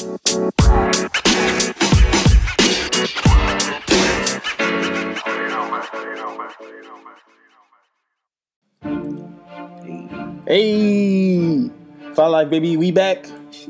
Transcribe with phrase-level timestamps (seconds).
[0.00, 0.08] Hey,
[12.14, 13.24] Fly Life baby, we back.
[13.24, 13.66] Tex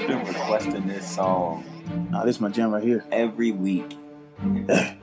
[0.00, 1.62] been requesting this song
[2.08, 3.04] Nah, this is my jam right here.
[3.12, 3.98] every week.
[4.70, 4.94] Eh.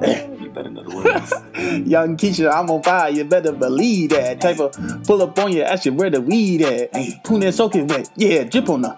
[0.00, 0.33] Eh.
[0.54, 1.84] Better know the words.
[1.88, 3.10] Young Keisha, I'm on fire.
[3.10, 4.40] You better believe that.
[4.40, 4.72] Type of
[5.04, 6.92] pull up on you, ask you where the weed at.
[7.24, 8.10] Poon that soaking wet.
[8.16, 8.96] Yeah, drip on her.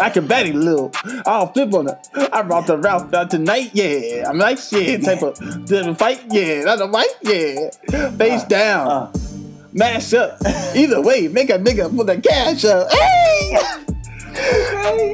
[0.00, 0.90] I can it a little.
[1.26, 2.00] I'll flip on her.
[2.32, 3.70] I brought the Ralph out tonight.
[3.72, 5.04] Yeah, I'm like shit.
[5.04, 6.22] Type of did fight.
[6.30, 7.08] Yeah, that's a fight.
[7.22, 9.12] Yeah, face down, Uh,
[9.72, 10.38] mash up.
[10.74, 12.90] Either way, make a nigga put the cash up.
[12.90, 13.58] Hey,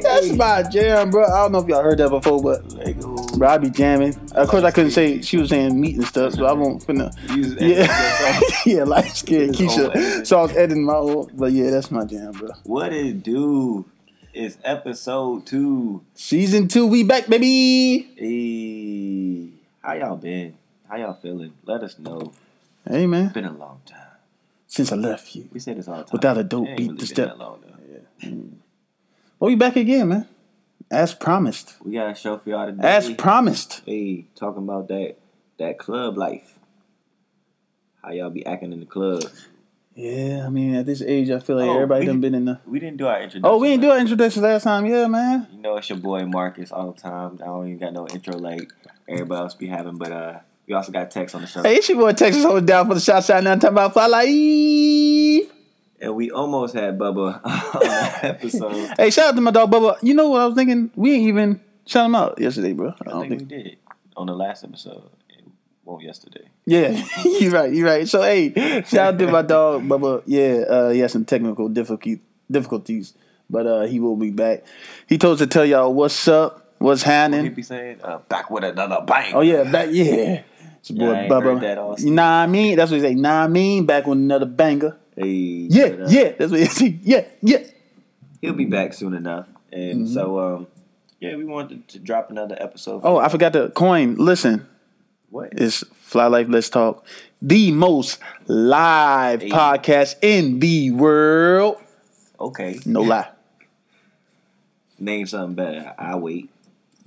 [0.01, 1.25] that's my jam, bro.
[1.25, 2.63] I don't know if y'all heard that before, but.
[3.37, 4.15] Bro, I be jamming.
[4.33, 7.11] Of course, I couldn't say she was saying meat and stuff, so I won't finna.
[7.35, 10.25] Use Yeah, yeah, light skin Keisha.
[10.25, 12.49] So I was editing my own, but yeah, that's my jam, bro.
[12.63, 13.85] What it do?
[14.33, 16.03] It's episode two.
[16.15, 18.09] Season two, we back, baby.
[18.15, 19.49] Hey,
[19.81, 20.57] how y'all been?
[20.89, 21.53] How y'all feeling?
[21.65, 22.33] Let us know.
[22.87, 23.25] Hey, man.
[23.25, 23.99] It's been a long time.
[24.67, 26.09] Since I left you, We say this all the time.
[26.13, 27.27] Without a dope beat really to step.
[27.29, 27.75] that long, though.
[28.23, 28.53] well, mm.
[29.39, 30.27] we back again, man.
[30.91, 31.75] As promised.
[31.83, 32.87] We got a show for y'all today.
[32.87, 33.81] As promised.
[33.85, 35.15] hey, talking about that
[35.57, 36.59] that club life.
[38.03, 39.23] How y'all be acting in the club?
[39.95, 42.59] Yeah, I mean, at this age, I feel like Oh, everybody done been in the.
[42.65, 43.41] We didn't do our introduction.
[43.45, 44.85] Oh, we didn't do our introduction last time.
[44.87, 45.47] Yeah, man.
[45.53, 47.37] You know it's your boy Marcus all the time.
[47.41, 48.71] I don't even got no intro like
[49.07, 51.89] everybody else be having, but uh, we also got Tex on the show, Hey, it's
[51.89, 53.51] your boy Texas holding down for the shot shot now.
[53.51, 55.53] I'm Talking about Fly Life.
[56.03, 58.93] And we almost had Bubba on the episode.
[58.97, 59.97] Hey, shout out to my dog Bubba.
[60.03, 60.91] You know what I was thinking?
[60.95, 62.89] We ain't even shout him out yesterday, bro.
[62.89, 63.51] I I don't think think.
[63.51, 63.77] we did
[64.15, 65.09] on the last episode.
[65.85, 66.47] Well, yesterday.
[66.65, 67.73] Yeah, you're right.
[67.73, 68.07] You're right.
[68.07, 68.53] So hey,
[68.87, 70.23] shout out to my dog Bubba.
[70.25, 73.13] Yeah, uh, he had some technical difficulties,
[73.49, 74.63] but uh, he will be back.
[75.07, 77.41] He told us to tell y'all what's up, what's happening.
[77.41, 77.99] What he be saying?
[78.01, 79.33] Uh, back with another bang.
[79.35, 80.43] Oh yeah, back yeah.
[80.79, 81.43] It's your boy Yeah, ain't Bubba.
[81.43, 82.05] heard that also.
[82.05, 82.77] You know what I mean?
[82.77, 83.15] That's what he say.
[83.15, 84.97] Nah, I mean, back with another banger.
[85.15, 86.31] Hey, Yeah, but, uh, yeah.
[86.37, 86.99] That's what he say.
[87.03, 87.63] Yeah, yeah.
[88.41, 90.13] He'll be back soon enough, and Mm-hmm.
[90.13, 90.67] so um,
[91.19, 93.01] yeah, we wanted to drop another episode.
[93.03, 94.15] Oh, I forgot to coin.
[94.15, 94.67] Listen,
[95.29, 95.49] what?
[95.53, 96.47] it's Fly Life.
[96.49, 97.05] Let's talk.
[97.41, 99.49] The most live Hey.
[99.49, 101.77] podcast in the world.
[102.39, 103.29] Okay, No lie.
[104.99, 105.93] name something better.
[105.97, 106.49] I wait.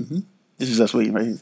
[0.01, 0.21] Mm-hmm.
[0.59, 1.39] This is us waiting right here.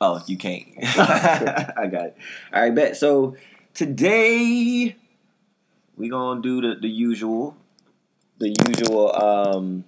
[0.00, 0.66] Oh, you can't.
[0.82, 2.16] I got it.
[2.52, 2.96] All right, bet.
[2.96, 3.36] So
[3.72, 4.96] today
[6.02, 7.56] we gonna do the, the usual,
[8.38, 9.84] the usual um,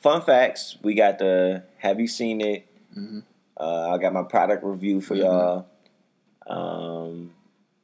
[0.00, 0.78] fun facts.
[0.82, 2.66] We got the Have you seen it?
[2.96, 3.20] Mm-hmm.
[3.54, 5.66] Uh, I got my product review for y'all.
[6.46, 7.32] Um,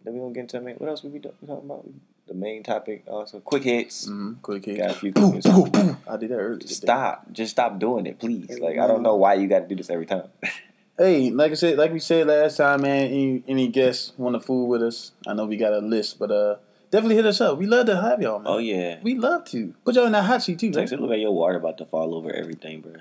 [0.02, 0.80] then we gonna get into it.
[0.80, 1.86] What else we be we talking about?
[2.26, 4.08] The main topic also quick hits.
[4.08, 4.40] Mm-hmm.
[4.40, 4.78] Quick hit.
[4.78, 5.54] Got a few Boom, quick hits.
[5.54, 5.96] boom, boom.
[6.08, 6.66] I did that earlier.
[6.66, 7.30] Stop.
[7.32, 8.58] Just stop doing it, please.
[8.60, 10.28] Like I don't know why you got to do this every time.
[10.96, 13.06] Hey, like I said, like we said last time, man.
[13.06, 15.10] Any, any guests want to fool with us?
[15.26, 16.54] I know we got a list, but uh,
[16.94, 17.58] definitely hit us up.
[17.58, 18.52] We love to have y'all, man.
[18.52, 19.00] oh yeah.
[19.02, 20.70] We love to put y'all in that hot seat too.
[20.70, 22.94] Tex look at your water about to fall over everything, bro.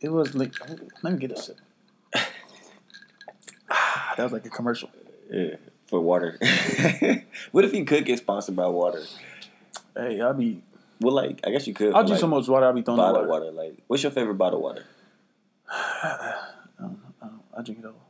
[0.00, 0.52] It was like,
[1.02, 1.58] let me get a sip.
[3.70, 4.90] Ah, that was like a commercial.
[5.30, 6.38] Yeah, for water.
[7.50, 9.02] what if you could get sponsored by water?
[9.96, 10.62] Hey, I'll be.
[11.00, 11.94] Well, like I guess you could.
[11.94, 12.66] I'll like, so much water.
[12.66, 13.46] I'll be throwing bottled water.
[13.46, 13.52] water.
[13.52, 14.84] Like, what's your favorite bottled water?
[15.70, 18.03] I drink it all.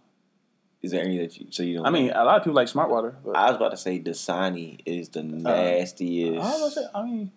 [0.84, 1.86] Is there any that you so you don't?
[1.86, 2.16] I mean, like?
[2.16, 3.16] a lot of people like smart water.
[3.24, 7.02] But I was about to say Dasani is the nastiest I was gonna say, I
[7.02, 7.32] mean,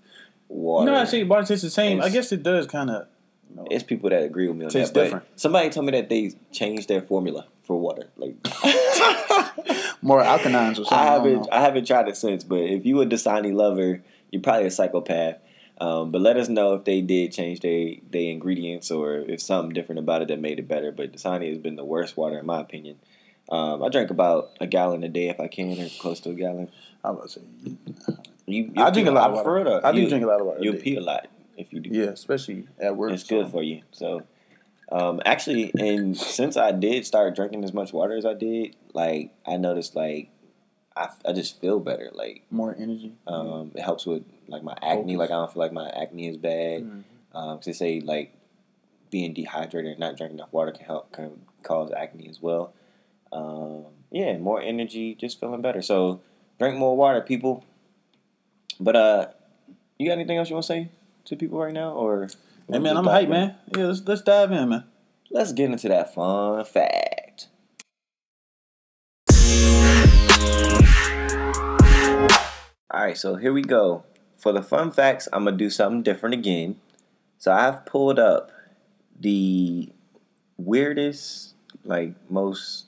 [0.49, 0.85] water.
[0.85, 2.01] you know, I say water tastes the same.
[2.01, 3.07] I guess it does kind of.
[3.49, 4.99] You know, It's people that agree with me on Tastes that.
[4.99, 5.25] But different.
[5.39, 8.09] somebody told me that they changed their formula for water.
[8.17, 8.35] Like
[10.01, 10.97] more alkalines or something.
[10.97, 11.47] I I haven't know.
[11.51, 15.39] I, haven't tried it since, but if you a Dasani lover, you're probably a psychopath.
[15.79, 19.73] Um, but let us know if they did change their their ingredients or if something
[19.73, 20.91] different about it that made it better.
[20.91, 22.97] But Dasani has been the worst water in my opinion.
[23.49, 26.33] Um, I drink about a gallon a day if I can, or close to a
[26.33, 26.69] gallon.
[27.03, 27.75] I was say,
[28.45, 29.85] You, I drink a lot of water.
[29.85, 30.59] I do you- drink a lot of water.
[30.63, 31.27] You pee a lot
[31.57, 31.89] if you do.
[31.91, 33.11] Yeah, especially at work.
[33.11, 33.81] It's good for you.
[33.91, 34.23] So,
[34.91, 39.31] um, actually, and since I did start drinking as much water as I did, like
[39.45, 40.29] I noticed, like
[40.95, 42.09] I, I just feel better.
[42.13, 43.13] Like more energy.
[43.27, 45.15] um, it helps with like my acne.
[45.15, 45.17] Focus.
[45.19, 46.83] Like I don't feel like my acne is bad.
[46.83, 47.03] Mhm.
[47.33, 48.33] Um, they say like
[49.11, 52.73] being dehydrated and not drinking enough water can help can cause acne as well.
[53.31, 55.81] Um, yeah, more energy, just feeling better.
[55.81, 56.21] So
[56.59, 57.65] drink more water, people.
[58.79, 59.25] But uh,
[59.97, 60.89] you got anything else you want to say
[61.25, 62.29] to people right now, or?
[62.69, 63.55] Hey man, I'm hype, man.
[63.75, 64.83] Yeah, let's let's dive in, man.
[65.31, 67.47] Let's get into that fun fact.
[72.89, 74.03] All right, so here we go.
[74.37, 76.77] for the fun facts, I'm gonna do something different again.
[77.37, 78.51] So I've pulled up
[79.19, 79.89] the
[80.57, 82.86] weirdest, like most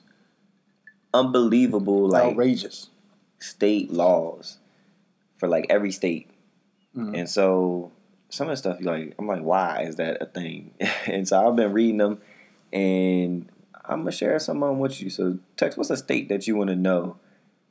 [1.14, 2.88] unbelievable, like Outrageous.
[3.38, 4.58] state laws
[5.36, 6.28] for like every state.
[6.96, 7.16] Mhm.
[7.18, 7.92] And so
[8.28, 10.72] some of the stuff you like, I'm like, why is that a thing?
[11.06, 12.20] and so I've been reading them,
[12.72, 13.48] and
[13.84, 15.10] I'm gonna share some of them with you.
[15.10, 17.16] So Tex, what's a state that you want to know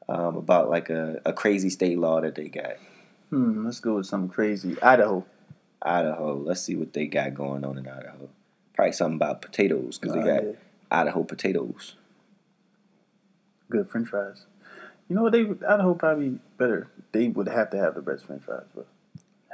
[0.08, 2.78] um, about, like a, a crazy state law that they got?
[3.30, 4.82] Hmm, let's go with something crazy.
[4.82, 5.26] Idaho.
[5.82, 6.36] Idaho.
[6.36, 8.28] Let's see what they got going on in Idaho.
[8.74, 10.56] Probably something about potatoes because they Oh, got.
[10.92, 11.94] Idaho potatoes.
[13.70, 14.46] Good French fries.
[15.08, 15.32] You know what?
[15.32, 16.88] They Idaho probably better.
[17.12, 18.88] They would have to have the best French fries, but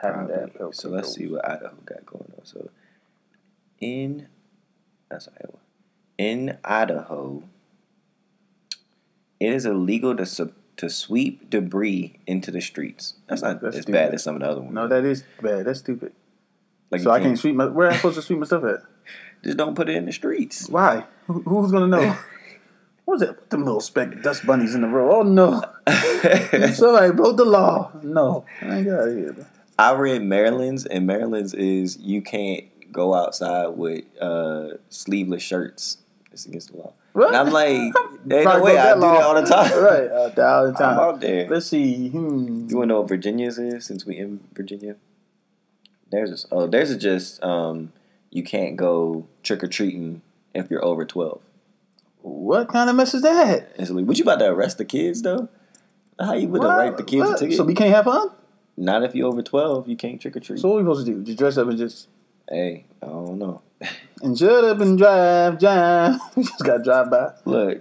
[0.01, 0.53] having that.
[0.55, 0.73] Probably.
[0.73, 2.45] So let's see what Idaho got going on.
[2.45, 2.69] So
[3.79, 4.27] in
[5.09, 5.59] that's Iowa.
[6.17, 7.43] In Idaho,
[9.39, 13.15] it is illegal to su- to sweep debris into the streets.
[13.27, 13.97] That's not That's as stupid.
[13.97, 14.73] bad as some of the other ones.
[14.73, 15.65] No, that is bad.
[15.65, 16.13] That's stupid.
[16.91, 17.65] like so I can't sweep my.
[17.67, 18.81] Where am I supposed to sweep my stuff at?
[19.43, 20.69] just don't put it in the streets.
[20.69, 21.05] Why?
[21.27, 22.17] Who, who's gonna know?
[23.05, 23.37] What was that?
[23.37, 25.11] Put them little speck dust bunnies in the road.
[25.11, 25.61] Oh no!
[26.73, 27.91] Somebody broke the law.
[28.01, 29.47] No, I ain't got it here.
[29.77, 35.97] I read Maryland's, and Maryland's is you can't go outside with uh, sleeveless shirts.
[36.31, 36.93] It's against the law.
[37.13, 37.27] What?
[37.27, 37.69] And I'm like,
[38.31, 39.71] ain't no way I do that all the time.
[39.83, 40.97] right, uh, all the time.
[40.97, 41.47] I'm out there.
[41.47, 42.09] Let's see.
[42.09, 42.67] Hmm.
[42.69, 44.95] You want to know what Virginia's is since we in Virginia?
[46.11, 47.93] There's a, oh, there's a just um,
[48.31, 50.23] you can't go trick or treating
[50.53, 51.41] if you're over twelve.
[52.25, 53.71] What kind of mess is that?
[53.75, 55.47] It's like, what you about to arrest the kids though?
[56.19, 57.55] How you would write the kids a ticket?
[57.55, 58.31] So we can't have fun.
[58.75, 60.59] Not if you're over twelve, you can't trick or treat.
[60.59, 61.23] So what are we supposed to do?
[61.23, 62.07] Just dress up and just
[62.49, 63.61] hey, I don't know.
[64.23, 66.19] and shut up and drive, drive.
[66.35, 67.33] we just got to drive by.
[67.45, 67.77] Look,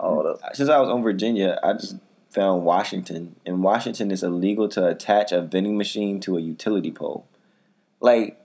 [0.53, 1.97] since I was on Virginia, I just
[2.29, 3.37] found Washington.
[3.47, 7.27] In Washington, it's illegal to attach a vending machine to a utility pole.
[8.01, 8.39] Like,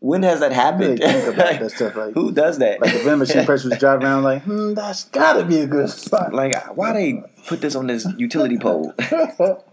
[0.00, 0.98] when has that happened?
[1.00, 1.96] really think about that stuff.
[1.96, 2.80] Like, Who does that?
[2.80, 5.90] like the vending machine person was driving around like, hmm, that's gotta be a good
[5.90, 6.32] spot.
[6.32, 8.92] Like, why they put this on this utility pole?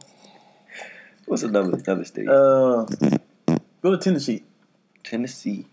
[1.26, 2.28] What's another another state?
[2.28, 2.86] uh,
[3.82, 4.44] go to Tennessee.
[5.04, 5.66] Tennessee.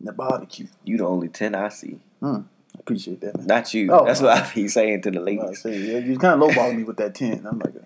[0.00, 0.66] The barbecue.
[0.84, 1.98] You the only ten I see.
[2.22, 2.42] I
[2.78, 3.36] appreciate that.
[3.36, 3.46] Man.
[3.46, 3.92] Not you.
[3.92, 4.04] Oh.
[4.04, 5.62] That's what I be saying to the I ladies.
[5.62, 7.44] say, yeah, you kind of lowballing me with that ten.
[7.46, 7.80] I'm like, uh,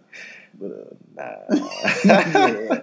[0.59, 2.13] but Nah.
[2.13, 2.81] uh,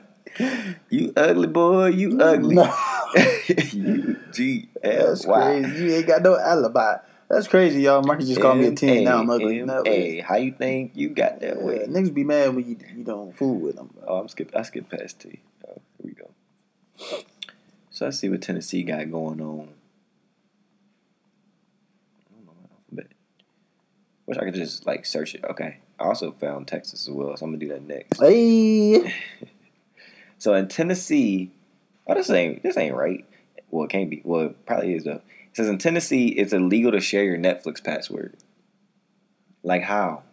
[0.89, 1.87] you ugly boy.
[1.87, 2.55] You ugly.
[2.55, 2.73] No.
[3.71, 5.41] you G that's L Y.
[5.61, 5.83] crazy.
[5.83, 6.97] You ain't got no alibi.
[7.29, 8.03] That's crazy, y'all.
[8.03, 9.03] Marcus just called me a ten.
[9.05, 9.65] Now I'm ugly.
[9.85, 11.85] Hey, how you think you got that way?
[11.87, 13.93] niggas be mad when you you don't fool with them.
[14.05, 14.51] Oh, I'm skip.
[14.55, 15.39] I skipped past T.
[15.67, 16.29] Oh, here we go.
[17.89, 19.69] So let's see what Tennessee got going on.
[22.19, 23.11] I don't know my alphabet.
[24.25, 25.43] Wish I could just like search it.
[25.43, 25.77] Okay.
[25.99, 28.19] I also found Texas as well, so I'm gonna do that next.
[28.19, 29.13] Hey,
[30.43, 31.51] So in Tennessee,
[32.05, 33.23] oh this ain't this ain't right.
[33.71, 34.21] Well, it can't be.
[34.25, 35.21] Well, it probably is though.
[35.21, 38.35] It says in Tennessee, it's illegal to share your Netflix password.
[39.63, 40.23] Like how?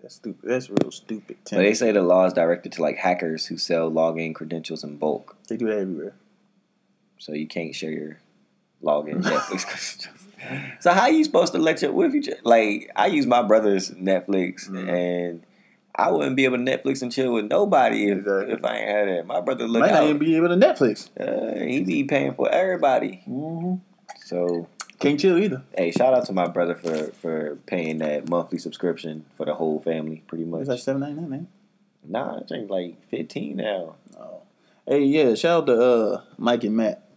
[0.00, 0.48] that's stupid.
[0.48, 1.36] That's real stupid.
[1.44, 4.96] But they say the law is directed to like hackers who sell login credentials in
[4.96, 5.36] bulk.
[5.48, 6.14] They do that everywhere.
[7.18, 8.18] So you can't share your
[8.82, 10.78] login Netflix credentials.
[10.80, 13.42] So how are you supposed to let your what if you like I use my
[13.42, 14.88] brother's Netflix Mhm.
[14.88, 15.42] and
[15.96, 18.52] I wouldn't be able to Netflix and chill with nobody if, Exactly.
[18.54, 19.26] if I ain't had that.
[19.26, 21.08] My brother look Might not even be able to Netflix.
[21.18, 23.22] Uh, he be paying for everybody.
[23.28, 23.76] Mm-hmm.
[24.24, 25.62] So Can't chill either.
[25.76, 29.80] hey, shout out to my brother for for paying that monthly subscription for the whole
[29.80, 30.62] family, pretty much.
[30.62, 31.48] It's like seven ninety nine, man.
[32.06, 33.94] Nah, I think like fifteen now.
[34.18, 34.42] Oh.
[34.86, 35.34] Hey, yeah.
[35.34, 37.08] Shout out to uh, Mike and Matt.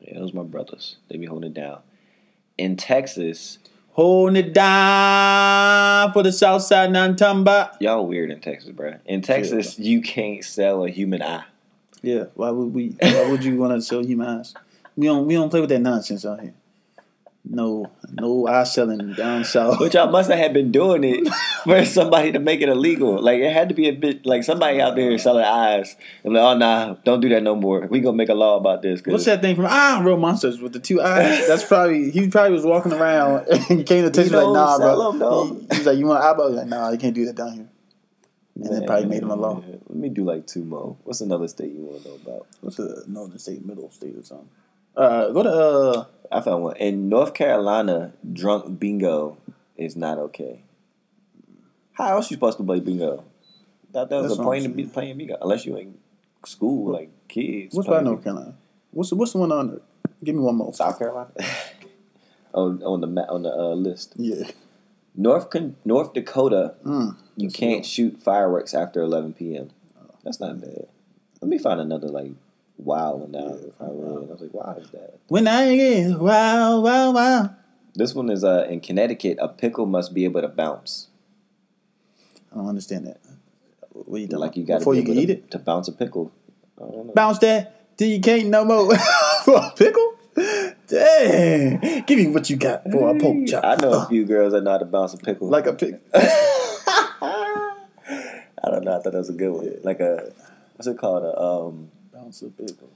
[0.00, 0.96] Yeah, those my brothers.
[1.08, 1.80] They be holding it down.
[2.58, 3.58] In Texas,
[3.94, 7.76] Holding it down for the South Side Nantamba.
[7.80, 8.98] y'all weird in Texas, bruh.
[9.06, 11.44] In Texas, you can't sell a human eye.
[12.02, 12.24] Yeah.
[12.34, 12.96] Why would we?
[13.00, 14.52] Why would you want to sell human eyes?
[14.96, 15.26] We don't.
[15.26, 16.54] We don't play with that nonsense out here.
[17.46, 19.78] No, no eye selling down south.
[19.78, 21.28] But y'all must have had been doing it
[21.64, 23.20] for somebody to make it illegal.
[23.20, 25.94] Like it had to be a bit like somebody out there selling eyes.
[26.24, 27.86] And like, oh nah, don't do that no more.
[27.86, 29.02] We gonna make a law about this.
[29.04, 31.46] What's that thing from Ah Real Monsters with the two eyes?
[31.46, 35.44] That's probably he probably was walking around and he came to attention like nah bro.
[35.44, 36.48] He, he's like you want an eyeball?
[36.48, 37.68] He's like nah you can't do that down here.
[38.54, 39.62] And Man, they probably made him a law.
[39.88, 40.96] Let me do like two more.
[41.04, 42.46] What's another state you want to know about?
[42.62, 44.48] What's the northern state, middle state or something?
[44.96, 48.12] Uh, go to uh I found one in North Carolina.
[48.30, 49.36] Drunk bingo
[49.76, 50.62] is not okay.
[51.92, 53.24] How else you supposed to play bingo?
[53.92, 55.94] That was That's what point I'm be playing bingo, unless you in
[56.44, 57.74] school like kids.
[57.74, 58.54] what's playing North Carolina?
[58.90, 59.80] What's the, what's the one on?
[60.22, 60.74] Give me one more.
[60.74, 61.30] South Carolina.
[62.54, 64.48] on on the on the uh, list, Yeah.
[65.16, 67.16] North Con- North Dakota, Mm.
[67.36, 67.82] you can't real.
[67.84, 69.70] shoot fireworks after 11 p.m.
[70.24, 70.88] That's not bad.
[71.40, 72.32] Let me find another like
[72.76, 73.56] wild one now.
[73.80, 74.28] I read.
[74.28, 75.18] I was like, wow, is that?
[75.28, 77.50] When I get wow, wow, wow.
[77.94, 79.38] This one is uh in Connecticut.
[79.40, 81.08] A pickle must be able to bounce.
[82.52, 83.20] I don't understand that.
[83.90, 84.40] What you doing?
[84.40, 85.50] Like you got before be you can able eat to, it?
[85.52, 86.32] to bounce a pickle.
[86.76, 87.12] I don't know.
[87.14, 88.96] Bounce that till you can't no more.
[89.44, 90.14] for a pickle?
[90.88, 92.02] Dang.
[92.06, 93.64] Give me what you got for a pork chop.
[93.64, 95.48] I know a few girls that know how to bounce a pickle.
[95.48, 96.00] Like a pickle.
[96.14, 97.76] I
[98.70, 98.98] don't know.
[98.98, 99.70] I thought that was a good one.
[99.82, 100.32] Like a
[100.76, 101.24] what's it called?
[101.24, 101.90] A um.
[102.24, 102.90] Bounce a pickle.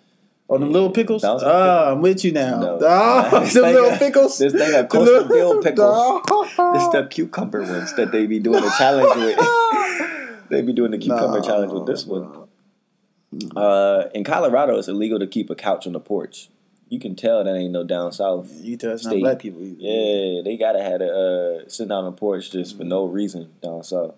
[0.49, 1.23] Oh, them little pickles?
[1.23, 2.59] A Ah, I'm with you now.
[2.59, 2.79] No.
[2.79, 4.39] Them little a- pickles.
[4.39, 5.85] this thing a The coastal little- dill pickle.
[5.87, 6.73] Ah.
[6.77, 10.49] It's the cucumber ones that they be doing a challenge with.
[10.49, 11.45] they be doing the cucumber No.
[11.45, 12.49] challenge with this one.
[13.55, 16.49] Uh, in Colorado, it's illegal to keep a couch on the porch.
[16.89, 18.51] You can tell that ain't no down south.
[18.63, 19.77] You tell it's not black people either.
[19.81, 23.51] Yeah, they gotta have to uh, sit down on the porch just for no reason
[23.63, 24.15] down south.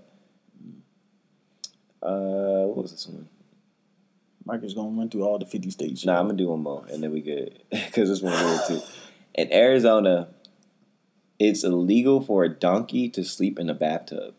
[2.01, 3.29] Uh, what was this one?
[4.45, 6.05] Mike is gonna run through all the 50 states.
[6.05, 8.81] Nah, I'm gonna do one more and then we good because this one weird too.
[9.35, 10.29] In Arizona,
[11.39, 14.35] it's illegal for a donkey to sleep in a bathtub,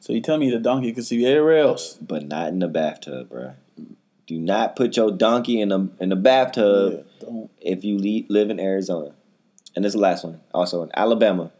[0.00, 1.94] So you tell me the donkey can see everywhere else.
[2.00, 3.52] but not in the bathtub, bro.
[4.26, 8.50] Do not put your donkey in a in the bathtub Yeah, if you le- live
[8.50, 9.12] in Arizona.
[9.76, 10.40] And this is the last one.
[10.52, 11.50] Also in Alabama,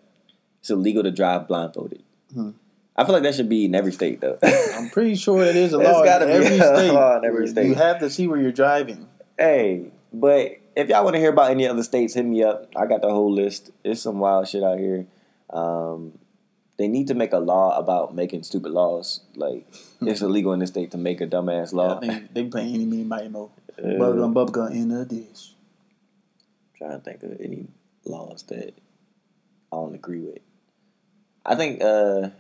[0.61, 2.03] it's illegal to drive blindfolded.
[2.33, 2.51] Hmm.
[2.99, 4.39] I feel like that should be in every state though.
[4.75, 6.91] I'm pretty sure it is a law in every state.
[6.91, 7.67] law in every state.
[7.67, 9.07] You have to see where you're driving.
[9.39, 12.67] hey, but if y'all want to hear about any other states, hit me up.
[12.75, 13.71] I got the whole list.
[13.85, 15.07] It's some wild shit out here.
[15.51, 16.19] Um,
[16.77, 19.21] they need to make a law about making stupid laws.
[19.37, 19.65] Like
[20.01, 21.99] it's illegal in this state to make a dumbass law.
[21.99, 23.53] I think they playing any mean mighty mo.
[23.79, 25.55] Bubblegum, bubblegum in the dish.
[26.77, 27.69] trying to think of any
[28.05, 28.75] laws that
[29.73, 30.39] I don't agree with.
[31.47, 32.31] I think uh,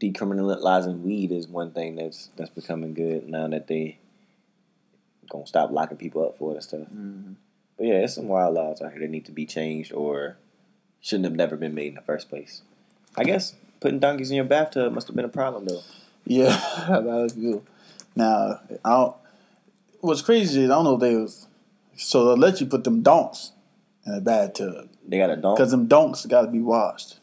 [0.00, 3.98] decriminalizing weed is one thing that's that's becoming good now that they
[5.30, 6.80] gonna stop locking people up for it and stuff.
[6.80, 7.32] Mm-hmm.
[7.76, 10.36] But yeah, it's some wild laws out here that need to be changed or
[11.00, 12.62] shouldn't have never been made in the first place.
[13.16, 15.82] I guess putting donkeys in your bathtub must have been a problem though.
[16.24, 16.48] Yeah,
[16.88, 17.62] that was good.
[18.14, 19.16] Now, I don't,
[20.00, 21.46] what's crazy is I don't know if they was
[21.96, 23.52] so they'll let you put them donks
[24.04, 25.56] in a bathtub They got a donk.
[25.56, 27.18] because them donks got to be washed.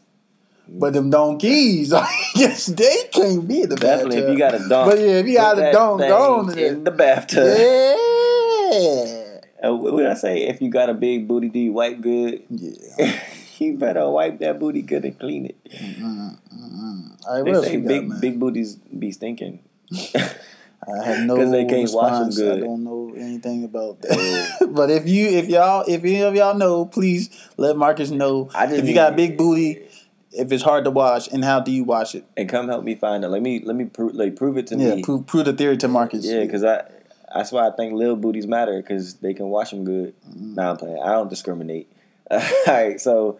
[0.67, 4.29] But them donkeys, I guess they can't be in the Definitely, bathtub.
[4.29, 6.01] if you got a donk, But yeah, if you got a donk
[6.57, 7.45] in in the bathtub.
[7.45, 9.69] Yeah.
[9.69, 10.47] Uh, what would I say?
[10.47, 12.43] If you got a big booty, do you wipe good?
[12.49, 13.19] Yeah.
[13.59, 15.57] you better wipe that booty good and clean it.
[17.27, 19.59] All right, They say we got, big big booties be stinking.
[20.85, 22.37] I have no 'Cause they can't wash 'em response.
[22.37, 22.63] good.
[22.63, 24.67] I don't know anything about that.
[24.71, 28.49] but if you, if y'all, if any of y'all know, please let Marcus know.
[28.53, 29.83] I just if you got a big booty,
[30.35, 32.25] if it's hard to wash, and how do you wash it?
[32.35, 33.29] and come help me find it.
[33.29, 35.03] Let me let me prove like prove it to Yeah, me.
[35.03, 36.25] prove, prove the theory to Marcus.
[36.25, 36.83] Yeah, because I
[37.33, 40.13] that's why I think little booties matter because they can wash them good.
[40.27, 40.55] Mm-hmm.
[40.55, 41.01] Nah, I'm playing.
[41.01, 41.91] I don't discriminate.
[42.31, 43.39] All right, so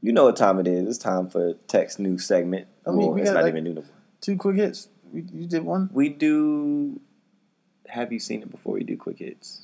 [0.00, 0.88] you know what time it is.
[0.88, 2.66] It's time for Tex new segment.
[2.86, 3.84] I mean, it's not like- even new more.
[4.20, 4.88] two quick hits.
[5.12, 5.88] We, you did one.
[5.92, 7.00] We do.
[7.88, 9.62] Have you seen it before we do quick hits?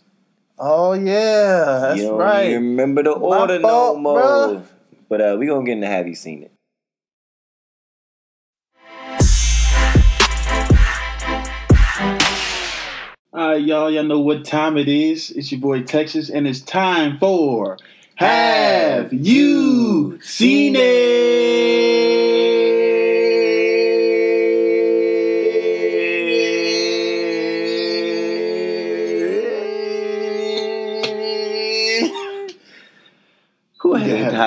[0.59, 2.53] Oh yeah, that's you right.
[2.55, 4.19] remember the My order fault, no more.
[4.21, 4.65] bruh.
[5.09, 6.53] But uh, we gonna get into Have You Seen It?
[13.33, 13.91] All right, y'all.
[13.91, 15.31] Y'all know what time it is.
[15.31, 17.79] It's your boy Texas, and it's time for
[18.17, 22.24] Have You Seen It?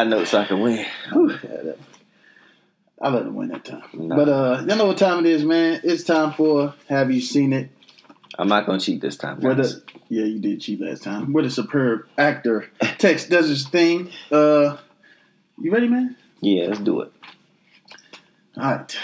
[0.10, 0.86] Get had the high so I can win.
[3.00, 3.84] I let him win that time.
[3.94, 4.16] Nah.
[4.16, 5.82] But uh, y'all know what time it is, man.
[5.84, 7.70] It's time for Have You Seen It?
[8.40, 9.40] I'm not gonna cheat this time.
[9.40, 11.34] The yeah, you did cheat last time.
[11.34, 14.12] Where the superb actor Tex does his thing.
[14.32, 14.78] Uh,
[15.60, 16.16] you ready, man?
[16.42, 17.12] Yeah, let's do it.
[18.58, 18.98] All right.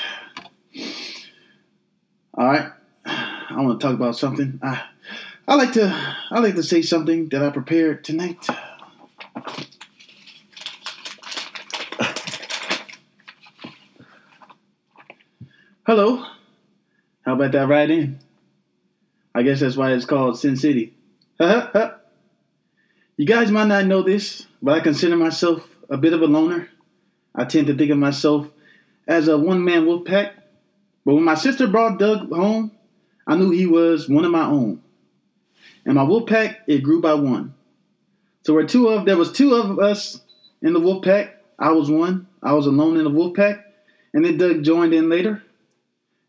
[2.36, 2.72] All right.
[3.06, 4.60] I want to talk about something.
[4.62, 4.84] I
[5.48, 8.48] I like to I like to say something that I prepared tonight.
[15.86, 16.26] Hello.
[17.26, 18.20] How about that right in?
[19.36, 20.94] I guess that's why it's called Sin City.
[21.42, 26.70] you guys might not know this, but I consider myself a bit of a loner.
[27.36, 28.48] I tend to think of myself
[29.10, 30.36] as a one man wolf pack.
[31.04, 32.72] But when my sister brought Doug home,
[33.28, 34.82] I knew he was one of my own.
[35.86, 37.56] And my wolf pack, it grew by one.
[38.46, 40.22] So where two of there was two of us
[40.62, 41.44] in the wolf pack.
[41.60, 42.28] I was one.
[42.42, 43.66] I was alone in the wolf pack.
[44.14, 45.43] And then Doug joined in later.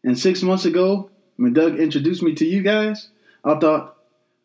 [0.04, 3.08] And six months ago, when Doug introduced me to you guys,
[3.42, 3.96] I thought,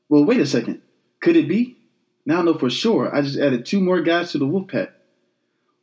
[0.07, 0.81] well, wait a second.
[1.19, 1.77] Could it be?
[2.25, 3.13] Now I know for sure.
[3.13, 4.89] I just added two more guys to the wolf pack.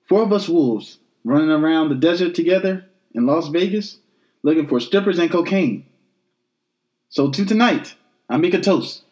[0.08, 3.98] Four of us wolves running around the desert together in Las Vegas
[4.42, 5.86] looking for strippers and cocaine.
[7.08, 7.94] So to tonight,
[8.28, 9.02] I make a toast.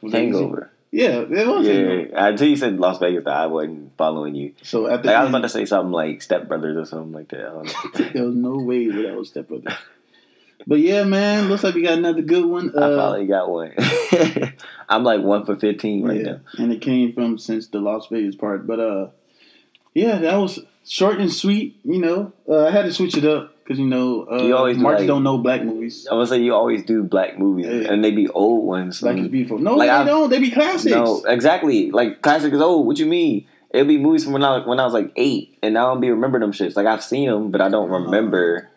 [0.00, 0.12] Was?
[0.12, 0.70] Hangover.
[0.90, 1.66] Yeah, it was.
[1.66, 4.54] Yeah, until you said Las Vegas, I wasn't following you.
[4.62, 7.12] So at the Like I was about to say something like Step Brothers or something
[7.12, 7.46] like that.
[7.46, 9.76] I there was no way that I was Step Brother.
[10.66, 12.72] But yeah, man, looks like we got another good one.
[12.76, 13.72] I Uh, finally got one.
[14.88, 16.40] I'm like one for fifteen right yeah, now.
[16.58, 18.66] and it came from since the Las Vegas part.
[18.66, 19.08] But uh,
[19.94, 21.78] yeah, that was short and sweet.
[21.84, 24.78] You know, uh, I had to switch it up because you know, uh, You always
[24.78, 26.08] do like, don't know black movies.
[26.10, 27.92] I would say you always do black movies, Yeah.
[27.92, 29.02] and they be old ones.
[29.02, 29.58] Black is beautiful.
[29.58, 30.30] No, Like, they I've- don't.
[30.30, 30.86] They be classics.
[30.94, 31.90] No, exactly.
[31.90, 32.86] Like classic is old.
[32.86, 33.44] What you mean?
[33.70, 36.00] It'll be movies from when I when I was like eight, and now I don't
[36.00, 36.76] be remember them shits.
[36.76, 38.70] Like I've seen them, but I don't remember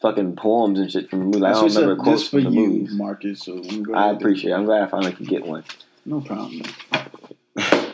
[0.00, 1.40] fucking poems and shit from the movie.
[1.40, 2.92] Like, I don't remember quotes for from the you, movies.
[2.94, 3.40] Marcus.
[3.40, 3.60] So
[3.92, 4.52] I appreciate.
[4.52, 4.54] it.
[4.54, 5.64] I'm glad I finally could get one.
[6.06, 6.62] No problem.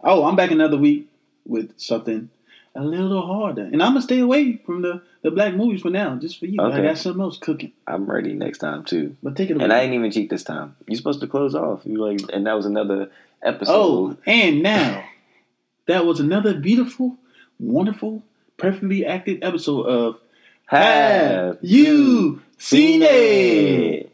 [0.00, 1.08] Oh, I'm back another week
[1.44, 2.30] with something
[2.78, 6.14] a little harder, and I'm gonna stay away from the, the black movies for now,
[6.16, 6.62] just for you.
[6.62, 9.16] I got something else cooking, I'm ready next time too.
[9.22, 9.64] but take it away.
[9.64, 10.76] And I ain't even cheat this time.
[10.86, 11.82] You're supposed to close off.
[11.84, 13.10] You like, and that was another
[13.42, 13.72] episode.
[13.72, 15.04] Oh, and now
[15.86, 17.16] that was another beautiful,
[17.58, 18.22] wonderful,
[18.56, 20.20] perfectly acted episode of
[20.66, 24.12] Have You Seen It?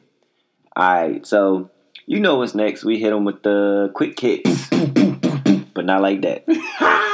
[0.76, 1.70] All right, so
[2.06, 2.82] you know what's next.
[2.84, 4.68] We hit them with the quick kicks,
[5.74, 6.44] but not like that.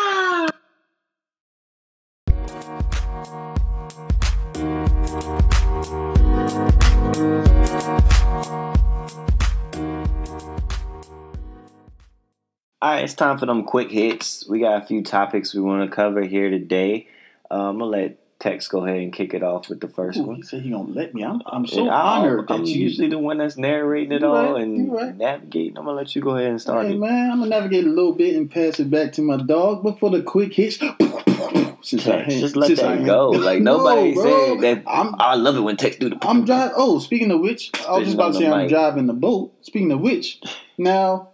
[13.01, 14.47] right, it's time for them quick hits.
[14.49, 17.09] We got a few topics we want to cover here today.
[17.51, 20.23] Uh, I'm gonna let Tex go ahead and kick it off with the first Ooh,
[20.25, 20.37] one.
[20.37, 21.25] he said he gonna let me.
[21.25, 22.85] I'm, I'm so honored I'm you.
[22.85, 25.17] usually the one that's narrating it all right, and right.
[25.17, 25.77] navigating.
[25.79, 26.99] I'm gonna let you go ahead and start Hey it.
[26.99, 29.83] man, I'm gonna navigate a little bit and pass it back to my dog.
[29.83, 30.79] But for the quick hits,
[31.83, 33.31] since I just let since that go.
[33.41, 34.23] Like nobody bro.
[34.25, 34.85] said that.
[34.87, 36.19] I'm I love it when Tex do the.
[36.23, 36.75] I'm driving.
[36.77, 38.69] Oh, speaking of which, I was just about to say Spitting on the I'm mic.
[38.71, 39.53] driving the boat.
[39.63, 40.41] Speaking of which,
[40.79, 41.30] now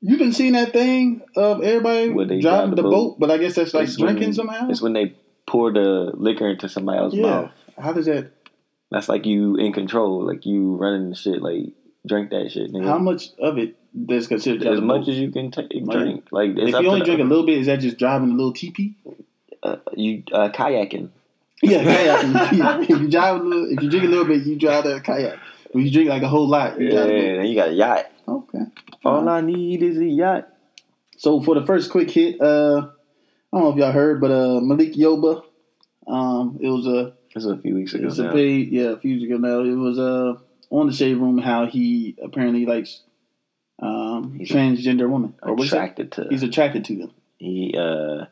[0.00, 2.90] you've been seeing that thing of everybody driving the boat.
[2.90, 3.16] boat.
[3.20, 4.68] but I guess that's like It's when- drinking somehow.
[4.68, 5.14] It's when they
[5.46, 7.26] pour the liquor into somebody else's yeah.
[7.26, 7.50] mouth.
[7.78, 8.32] How does that?
[8.90, 10.26] That's like you in control.
[10.26, 11.40] Like you running the shit.
[11.42, 11.72] Like
[12.06, 12.72] drink that shit.
[12.72, 12.84] Nigga.
[12.86, 13.76] How much of it
[14.08, 16.24] is considered as much as you can take, Like, drink.
[16.30, 18.52] Like it's If you only drink a little bit, is that just driving a little
[18.52, 18.96] teepee?
[19.62, 21.10] uh, you uh, kayaking.
[21.62, 22.88] Yeah, kayak.
[22.90, 25.38] if you drive a little, if you drink a little bit, you drive a kayak.
[25.72, 27.72] If you drink like a whole lot, you Yeah, drive the and you got a
[27.74, 28.06] yacht.
[29.04, 30.48] All I need is a yacht.
[31.16, 32.88] So for the first quick hit, uh,
[33.52, 35.42] I don't know if y'all heard, but uh, Malik Yoba,
[36.06, 38.08] um, it was a This was a few weeks it ago.
[38.18, 38.32] a now.
[38.32, 39.60] paid yeah a few weeks ago now.
[39.60, 40.34] It was uh
[40.70, 43.02] on the shade room how he apparently likes
[43.80, 46.26] um He's transgender women or attracted to.
[46.30, 47.10] He's attracted to them.
[47.38, 48.26] he uh,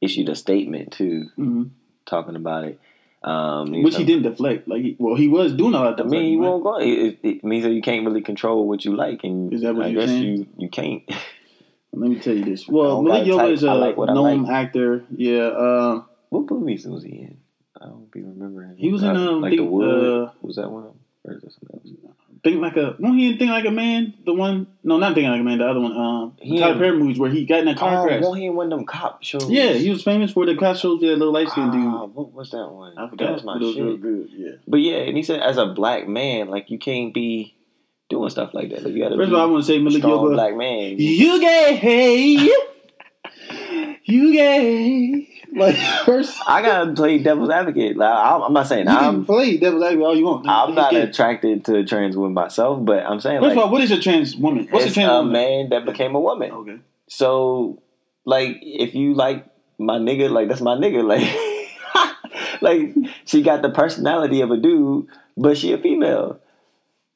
[0.00, 1.64] issued a statement too, hmm
[2.06, 2.80] talking about it.
[3.22, 4.66] Um, Which he didn't deflect.
[4.66, 6.00] Like, he, well, he was doing all that.
[6.00, 6.48] I mean, he right?
[6.48, 6.76] won't go.
[6.78, 9.86] It, it means that you can't really control what you like, and Is that what
[9.86, 10.24] I you're guess saying?
[10.36, 11.02] you you can't.
[11.92, 12.66] Let me tell you this.
[12.68, 13.50] Well, Malik Yoba type.
[13.52, 14.52] is a like known like.
[14.52, 15.04] actor.
[15.14, 15.48] Yeah.
[15.48, 17.36] Uh, what movies was he in?
[17.80, 18.76] I don't be remembering.
[18.76, 20.28] He was in, Uh, um, like the think, Wood.
[20.28, 20.84] uh, was that one?
[20.84, 21.00] of them?
[21.24, 22.14] Or is that something else?
[22.42, 22.96] Think like a.
[22.98, 24.14] No, he didn't think like a man.
[24.24, 24.66] The one.
[24.82, 25.58] No, not thinking like a man.
[25.58, 25.96] The other one.
[25.96, 28.22] Um, He Tyler Perry movies where he got in a car Oh, crash.
[28.22, 29.50] one he in one of them cop shows.
[29.50, 31.00] Yeah, he was famous for the cop shows.
[31.00, 31.84] That little light skinned dude.
[32.14, 32.96] what was that one?
[32.98, 33.32] I that forgot.
[33.34, 34.00] was my it shit.
[34.00, 34.28] good.
[34.32, 34.50] Yeah.
[34.66, 37.54] But yeah, and he said as a black man, like you can't be
[38.08, 38.82] doing stuff like that.
[38.84, 40.34] Like you got to First of all, I want to say Malik strong Yoba.
[40.34, 40.96] black man.
[40.98, 42.36] You gay.
[44.04, 45.28] you gay.
[45.52, 47.96] Like first, I gotta play devil's advocate.
[47.96, 50.48] Like, I'm I'm not saying you I'm play devil's advocate all you want.
[50.48, 51.02] I'm not gay.
[51.02, 53.90] attracted to a trans woman myself, but I'm saying First like of all, what is
[53.90, 54.68] a trans woman?
[54.70, 55.32] What's a trans a woman?
[55.32, 56.50] man that became a woman.
[56.52, 56.78] Okay.
[57.08, 57.82] So
[58.24, 59.46] like if you like
[59.78, 61.02] my nigga, like that's my nigga.
[61.04, 61.26] Like
[62.62, 66.40] like she got the personality of a dude, but she a female.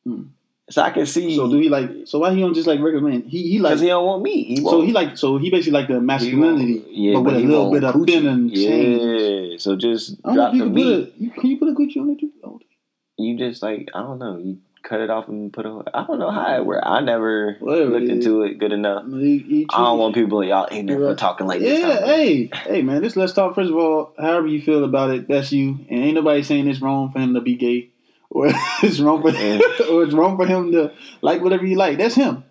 [0.05, 0.25] Hmm.
[0.71, 1.91] So I can see So do he like?
[2.07, 3.23] So why he don't just like regular man?
[3.23, 3.73] He he like.
[3.73, 4.45] because he don't want me.
[4.45, 5.19] He so he like.
[5.19, 8.11] So he basically like the masculinity, yeah, but with a little bit of coochie.
[8.15, 9.03] feminine change.
[9.53, 10.87] Yeah, so just I don't know drop the can meat.
[11.19, 11.23] a.
[11.23, 12.31] You, can you put a Gucci on it too?
[12.43, 12.61] Oh,
[13.19, 14.39] you just like I don't know.
[14.39, 15.73] You cut it off and put it.
[15.93, 16.83] I don't know how it works.
[16.87, 19.05] I never Whatever looked into it good enough.
[19.11, 21.19] he- he I don't want people y'all ignorant for Right.
[21.19, 21.81] talking like this.
[21.81, 23.03] Yeah, hey, hey, man.
[23.03, 23.55] This let's talk.
[23.55, 26.81] First of all, however you feel about it, that's you, and ain't nobody saying it's
[26.81, 27.91] wrong for him to be gay,
[28.35, 28.49] or
[28.83, 29.59] it's wrong for Yeah.
[29.91, 30.93] or it's wrong for him to
[31.23, 31.97] like whatever you like.
[31.97, 32.45] That's him.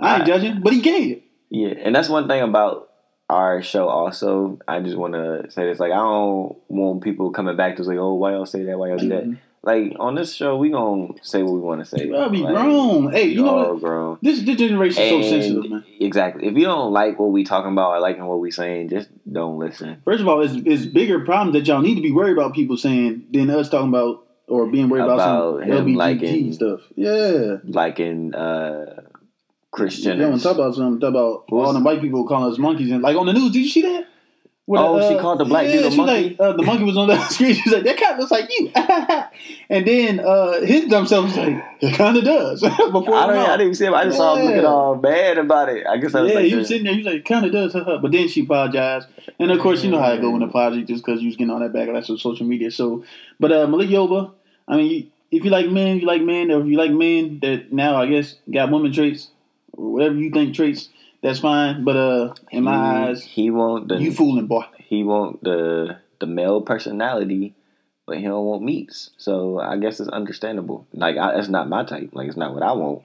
[0.00, 1.22] I ain't I- judging, but he gave it.
[1.50, 2.90] Yeah, and that's one thing about
[3.30, 7.56] our show also, I just want to say this: like, I don't want people coming
[7.56, 8.76] back to us like, "Oh, why y'all say that?
[8.78, 9.38] Why y'all do that?" Mhm.
[9.62, 12.08] Like on this show, we gonna say what we want to say.
[12.10, 13.10] Gotta be Like, grown.
[13.12, 13.80] Hey, you know what?
[13.80, 14.18] grown.
[14.20, 15.84] This this generation is so sensitive, man.
[16.00, 16.46] Exactly.
[16.48, 19.58] If you don't like what we talking about or liking what we saying, just don't
[19.58, 20.02] listen.
[20.04, 22.76] First of all, it's, it's bigger problems that y'all need to be worried about people
[22.76, 25.14] saying than us talking about or being worried about,
[25.62, 26.80] About some liking- stuff.
[26.96, 27.56] Yeah.
[27.64, 29.02] Liking uh,
[29.70, 30.12] Christian.
[30.12, 32.58] If you want to talk about something, talk about all the white people calling us
[32.58, 33.52] monkeys and like on the news.
[33.52, 34.06] Did you see that?
[34.66, 36.30] Where Oh, she called the black dude a monkey?
[36.30, 37.54] Like, uh, the monkey was on the screen.
[37.54, 38.70] She's like, that kind of looks like you.
[39.68, 42.60] and then uh, his dumb self was like, it kind of does.
[42.62, 43.36] Before I don't.
[43.36, 43.94] I didn't even see him.
[43.94, 45.86] I just saw him looking all bad about it.
[45.86, 46.94] I guess I was yeah, like, he was sitting there.
[46.94, 47.74] He was like, kind of does.
[47.74, 49.06] but then she apologized.
[49.38, 51.50] And of course, you know how it go when apology just because you was getting
[51.52, 52.70] all that backlash on social media.
[52.70, 53.04] So,
[53.38, 54.32] but uh, Malik Yoba,
[54.66, 57.70] I mean, if you like men, you like men, or if you like men that
[57.70, 59.28] now I guess got woman traits
[59.72, 60.88] or whatever you think traits,
[61.24, 61.84] that's fine.
[61.84, 64.64] But uh, in my eyes, he want the you fooling boy.
[64.78, 67.54] he want the the male personality,
[68.06, 69.10] but he don't want meats.
[69.16, 70.86] So I guess it's understandable.
[70.92, 72.10] Like I, that's not my type.
[72.12, 73.02] Like it's not what I want.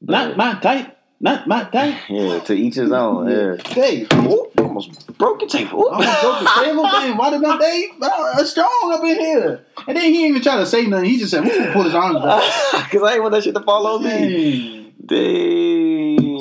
[0.00, 0.98] Not my type.
[1.20, 1.94] Not my type.
[2.08, 2.40] yeah.
[2.40, 3.30] To each his own.
[3.30, 3.56] Yeah.
[3.68, 5.84] Hey, Ooh, almost broke the table.
[5.90, 7.16] Gonna broke the table thing.
[7.16, 9.64] Why did my day uh, strong up in here?
[9.86, 11.08] And then he didn't even try to say nothing.
[11.08, 12.42] He just said, "Woo," pull his arms back.
[12.90, 14.92] Because I ain't want that shit to fall on me.
[15.06, 15.83] Dang.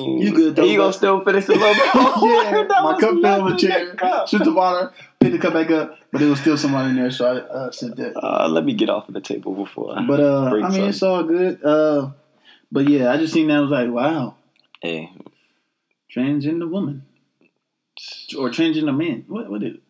[0.05, 1.85] You good, though, You gonna still finish a little bit?
[1.95, 3.95] yeah, my cup fell on the chair.
[4.27, 7.11] Shoot the water, pick the cup back up, but there was still someone in there,
[7.11, 8.13] so I uh, said that.
[8.17, 9.97] Uh, let me get off of the table before.
[9.97, 10.89] I- But uh, I mean, some.
[10.89, 11.63] it's all good.
[11.63, 12.11] Uh,
[12.71, 13.57] but yeah, I just seen that.
[13.57, 14.35] I was like, wow,
[14.81, 15.11] Hey,
[16.15, 17.05] transgender woman
[18.37, 19.25] or transgender man.
[19.27, 19.81] What what is it?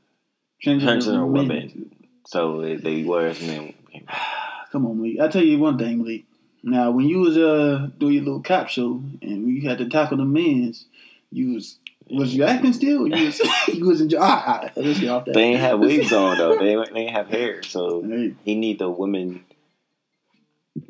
[0.65, 1.31] Transgender men.
[1.47, 1.91] woman.
[2.25, 3.73] so they, they were and then
[4.71, 5.19] Come on, Lee.
[5.21, 6.25] I tell you one thing, Malik.
[6.63, 10.17] Now, when you was uh doing your little cop show and you had to tackle
[10.17, 10.85] the men's,
[11.29, 11.77] you was
[12.09, 13.03] was you acting still?
[13.03, 14.23] Or you was you was enjoying.
[14.23, 15.33] Ah, ah, let's get off that.
[15.33, 16.57] they ain't have wigs on though.
[16.57, 19.43] They they ain't have hair, so Hey, he need the women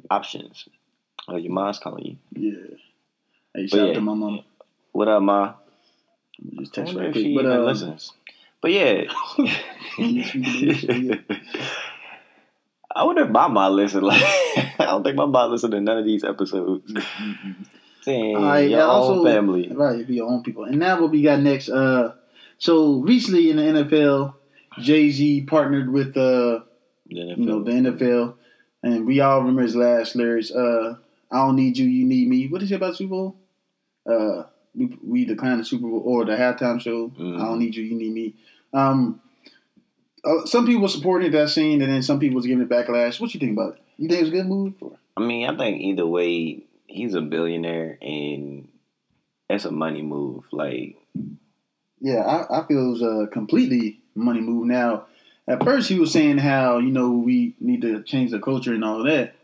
[0.10, 0.68] options.
[1.28, 2.18] Oh, your mom's calling you.
[2.52, 2.78] yeah.
[3.56, 4.42] Hey, shout out to my mom.
[4.92, 5.54] What up, ma?
[6.60, 7.36] Just text if quick.
[7.36, 8.12] But uh, listens.
[8.62, 9.04] But yeah.
[12.96, 14.02] I wonder if my mom listen.
[14.04, 14.22] Like,
[14.80, 16.92] I don't think my mom listen to none of these episodes.
[18.06, 19.70] Dang, All right, your yeah, own also- family.
[19.74, 20.66] Right, be your own people.
[20.66, 21.70] And now what we got next?
[21.70, 22.14] Uh,
[22.58, 24.34] so recently in the NFL,
[24.80, 26.60] Jay Z partnered with uh,
[27.08, 28.36] you know, the NFL,
[28.84, 30.52] and we all remember his last lyrics.
[30.52, 30.96] Uh,
[31.32, 32.48] I don't need you, you need me.
[32.48, 33.36] What is it about Super Bowl?
[34.06, 34.44] Uh,
[34.76, 37.10] we we declined the Super Bowl or the halftime show.
[37.10, 37.40] Mhm.
[37.40, 38.34] I don't need you, you need me.
[38.74, 39.22] Um,
[40.26, 43.20] uh, some people supported that scene, and then some people was giving it backlash.
[43.20, 43.82] What you think about it?
[43.98, 44.74] You think it was a good move?
[44.82, 44.98] Or?
[45.18, 48.68] I mean, I think either way, he's a billionaire, and
[49.50, 50.46] that's a money move.
[50.52, 50.98] Like,
[52.00, 54.66] Yeah, I, I feel it was a completely money move.
[54.68, 55.06] Now,
[55.48, 58.84] at first he was saying how you know we need to change the culture and
[58.84, 59.36] all of that,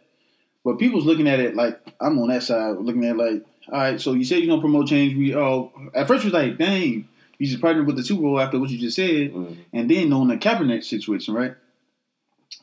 [0.64, 3.80] but people's looking at it like I'm on that side, looking at it like, all
[3.80, 5.16] right, so you said you're gonna promote change.
[5.16, 7.08] We all at first was like, dang,
[7.40, 10.10] you just partnered with the Super Bowl after what you just said, mm, and then
[10.10, 11.56] knowing the Kaepernick situation, right?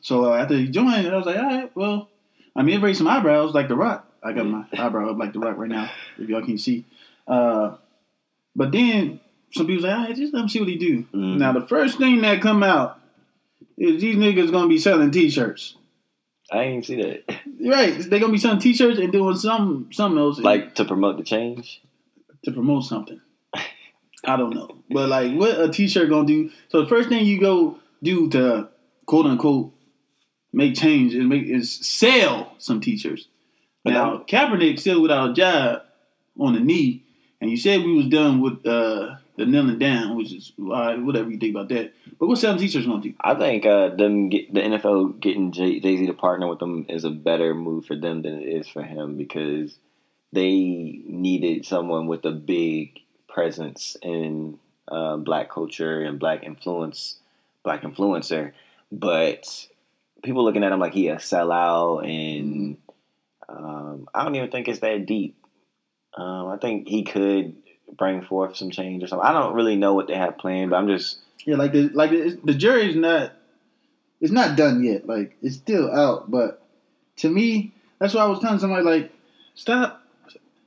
[0.01, 2.09] So uh, after he joined, I was like, all right, well,
[2.55, 4.07] I mean, it raised some eyebrows like The Rock.
[4.23, 6.85] I got my eyebrow up like The Rock right now, if y'all can see.
[7.27, 7.75] Uh,
[8.55, 9.19] but then
[9.53, 11.03] some people say, all right, just let him see what he do.
[11.13, 11.37] mm.
[11.37, 12.99] Now, the first thing that come out
[13.77, 15.75] is these niggas gonna be selling T-shirts.
[16.51, 17.23] I didn't see that.
[17.59, 21.23] Right, they gonna be selling T-shirts and doing some something else Like to promote the
[21.23, 21.81] change.
[22.45, 23.19] to promote something.
[24.27, 26.51] I don't know, but like, what a T-shirt gonna do?
[26.67, 28.67] So the first thing you go do to
[29.05, 29.73] quote unquote
[30.51, 33.27] make change is make is sell some T-shirts.
[33.85, 35.83] Now Kaepernick still without a job
[36.37, 37.03] on the knee,
[37.39, 41.29] and you said we was done with uh, the kneeling down, which is right, whatever
[41.29, 41.93] you think about that.
[42.19, 43.13] But what selling T-shirts gonna do?
[43.21, 47.05] I think uh, them get, the NFL getting Jay Z to partner with them is
[47.05, 49.77] a better move for them than it is for him because
[50.33, 52.99] they needed someone with a big
[53.37, 57.17] presence in uh, black culture and black influence,
[57.61, 58.53] black influencer.
[58.91, 59.67] But
[60.23, 62.77] people looking at him like he a sellout, and
[63.47, 65.35] um, I don't even think it's that deep.
[66.15, 67.55] Um, I think he could
[67.95, 69.27] bring forth some change or something.
[69.27, 72.09] I don't really know what they have planned, but I'm just Yeah, like the like
[72.09, 73.33] the, the jury's not
[74.19, 75.07] it's not done yet.
[75.07, 76.63] Like it's still out, but
[77.17, 79.11] to me, that's why I was telling somebody like
[79.53, 80.01] stop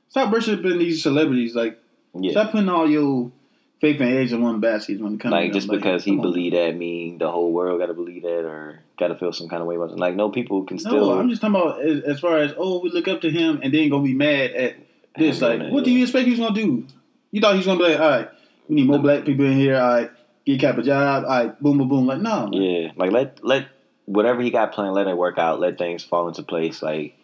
[0.07, 1.53] stop worshiping these celebrities.
[1.53, 1.80] Like
[2.13, 2.31] yeah.
[2.31, 3.31] stop putting all your
[3.79, 6.55] faith and eggs in one basket when it comes Like to just because he believed
[6.55, 9.61] that mean the whole world got to believe that or got to feel some kind
[9.61, 9.97] of way about it.
[9.97, 11.19] Like no people can No.
[11.19, 13.73] I'm just talking about as, as far as oh we look up to him and
[13.73, 14.75] then gonna be mad at
[15.17, 15.41] this.
[15.41, 16.85] Like what do you expect he's gonna do?
[17.31, 18.29] You thought he's gonna be like all right.
[18.69, 19.75] We need more black people in here.
[19.75, 20.11] All right,
[20.45, 21.25] get Cap a job.
[21.25, 22.05] All right, boom, boom, boom.
[22.05, 22.53] Like no, man.
[22.53, 23.67] Yeah, like let let
[24.05, 25.59] whatever he got planned, let it work out.
[25.59, 26.81] Let things fall into place.
[26.81, 27.17] Like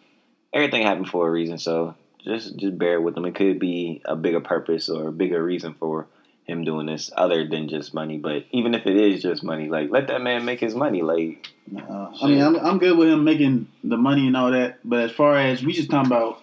[0.52, 1.58] everything happened for a reason.
[1.58, 3.24] So just just bear with him.
[3.24, 6.06] It could be a bigger purpose or a bigger reason for
[6.44, 8.18] him doing this other than just money.
[8.18, 11.02] But even if it is just money, like let that man make his money.
[11.02, 14.78] Like Uh, I mean, I'm, I'm good with him making the money and all that,
[14.84, 16.42] but as far as we just talking about,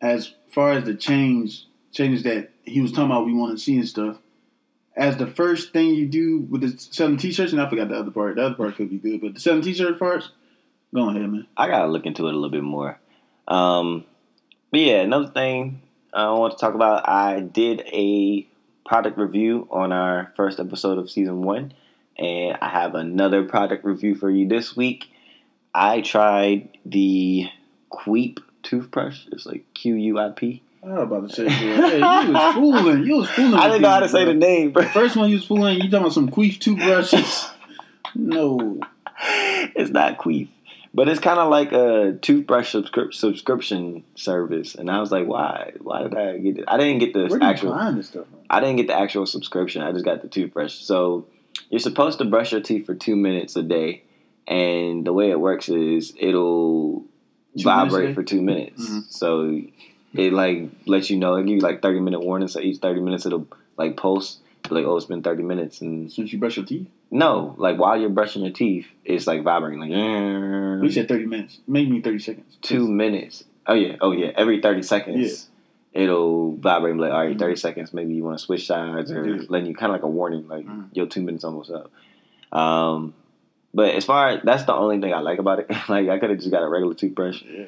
[0.00, 3.76] as far as the change changes that he was talking about, we want to see
[3.76, 4.18] and stuff.
[4.96, 8.10] As the first thing you do with the selling t-shirts, and I forgot the other
[8.10, 8.36] part.
[8.36, 10.30] The other part could be good, but the selling t-shirt parts,
[10.92, 11.46] go ahead, man.
[11.56, 12.98] I gotta look into it a little bit more.
[13.46, 14.04] Um,
[14.70, 17.08] but yeah, another thing I want to talk about.
[17.08, 18.46] I did a
[18.86, 21.72] product review on our first episode of season one,
[22.18, 25.10] and I have another product review for you this week.
[25.74, 27.48] I tried the
[27.92, 29.26] Queep toothbrush.
[29.32, 30.62] It's like Q U I P.
[30.82, 33.04] I was about to say, hey, you was fooling.
[33.04, 33.54] You was fooling.
[33.54, 34.32] I didn't know how to say bro.
[34.32, 35.76] the name, but First one you was fooling.
[35.76, 37.50] You talking about some queef toothbrushes?
[38.14, 38.80] no.
[39.22, 40.48] it's not Queef.
[40.92, 45.72] But it's kind of like a toothbrush subscri- subscription service, and I was like, "Why?
[45.80, 46.64] Why did I get it?
[46.66, 47.72] I didn't get the Where do you actual.
[47.74, 48.26] find this stuff?
[48.28, 48.38] From?
[48.50, 49.82] I didn't get the actual subscription.
[49.82, 50.74] I just got the toothbrush.
[50.74, 51.26] So
[51.68, 54.02] you're supposed to brush your teeth for two minutes a day,
[54.48, 57.04] and the way it works is it'll
[57.56, 58.88] Two vibrate for two minutes.
[58.90, 59.12] Mhm.
[59.12, 59.62] So
[60.14, 61.36] it like lets you know.
[61.36, 62.48] It gives you like thirty minute warning.
[62.48, 64.38] So each thirty minutes it'll like pulse.
[64.68, 67.78] Be like, oh, it's been thirty minutes, and Since you brush your teeth, no, like
[67.78, 71.58] while you're brushing your teeth, it's like vibrating, like we said thirty minutes.
[71.66, 72.56] Maybe thirty seconds.
[72.62, 73.44] two minutes.
[73.66, 74.30] Oh yeah, oh yeah.
[74.36, 75.48] Every thirty seconds,
[75.92, 76.92] it'll vibrate.
[76.92, 77.92] and be Like all right, 30 seconds.
[77.92, 79.42] Maybe you want to switch sides, or Yeah.
[79.48, 80.86] letting you kind of like a warning, like Mhm.
[80.92, 81.90] your two minutes almost up.
[82.56, 83.14] Um,
[83.74, 85.66] but as far as that's the only thing I like about it.
[85.88, 87.42] like I could have just got a regular toothbrush.
[87.42, 87.66] Yeah.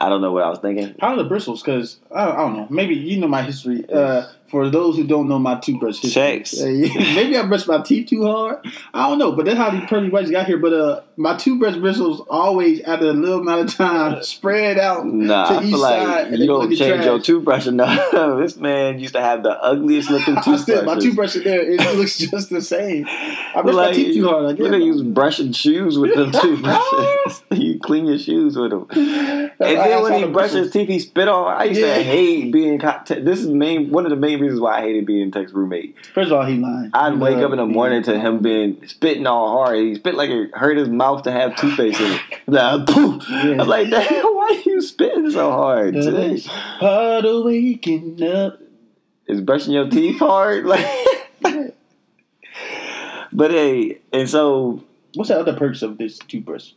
[0.00, 0.94] I don't know what I was thinking.
[1.00, 1.60] Are the bristles?
[1.62, 2.66] Because I, I don't know.
[2.70, 3.84] Maybe you know my history.
[3.92, 6.58] Uh, for those who don't know my toothbrush history, Checks.
[6.60, 8.58] maybe I brushed my teeth too hard.
[8.94, 10.58] I don't know, but that's how these pearly whites got here.
[10.58, 15.06] But uh, my toothbrush bristles always, after a little amount of time, spread out.
[15.06, 18.10] Nah, to I each feel side, like and you don't change your toothbrush enough.
[18.38, 20.62] this man used to have the ugliest looking toothbrush.
[20.62, 23.06] still, my toothbrush in there, it looks just the same.
[23.06, 24.46] I brush like, my teeth too hard.
[24.46, 24.60] I guess.
[24.64, 27.42] You know, use brushing shoes with them toothbrushes.
[27.50, 28.86] you clean your shoes with them.
[28.90, 31.52] And then when he brushes his teeth, he spit on.
[31.54, 31.96] I used Yeah.
[31.96, 32.78] to hate being.
[32.78, 35.96] This is main one of the main reasons why I hated being Tex's roommate.
[36.14, 36.90] First of all, he lying.
[36.94, 39.78] I'd He wake up in the morning to him being spitting all hard.
[39.78, 42.20] He spit like it hurt his mouth to have toothpaste in it.
[42.48, 43.24] Like, poof.
[43.30, 43.60] Yeah.
[43.60, 45.94] I'm like, damn, why are you spitting so hard?
[45.94, 46.42] That Today?
[46.80, 48.60] Part of waking up.
[49.26, 50.64] Is brushing your teeth hard?
[51.42, 51.74] Like,
[53.32, 54.82] but hey, and so
[55.14, 56.72] What's the other perks of this toothbrush?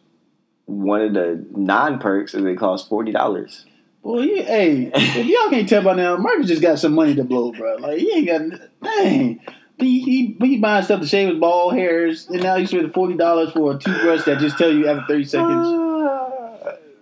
[0.66, 3.66] one of the non perks is it costs forty dollars.
[4.04, 7.52] Boy, hey, if y'all can't tell by now, Marcus just got some money to blow,
[7.52, 7.76] bro.
[7.76, 9.40] Like he ain't got dang.
[9.78, 13.16] He, he, he buying stuff to shave his bald hairs, and now he's spending forty
[13.16, 15.78] dollars for a toothbrush that just tell you after thirty seconds.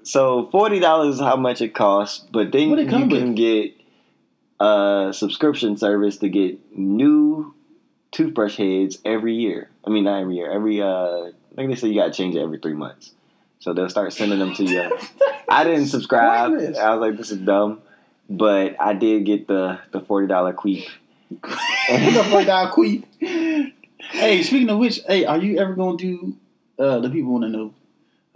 [0.01, 3.35] So forty dollars is how much it costs, but then you can with?
[3.35, 3.73] get
[4.59, 7.53] a subscription service to get new
[8.11, 9.69] toothbrush heads every year.
[9.85, 10.51] I mean, not every year.
[10.51, 13.13] Every uh, I think they say you gotta change it every three months.
[13.59, 14.97] So they'll start sending them to you.
[15.49, 16.51] I didn't subscribe.
[16.51, 16.77] Pointless.
[16.77, 17.81] I was like, this is dumb.
[18.29, 20.87] But I did get the the forty dollar queep.
[21.41, 21.41] What
[21.89, 22.73] the fuck, dog?
[22.73, 23.03] Queef.
[24.11, 26.35] Hey, speaking of which, hey, are you ever gonna do?
[26.77, 27.73] Uh, the people want to know.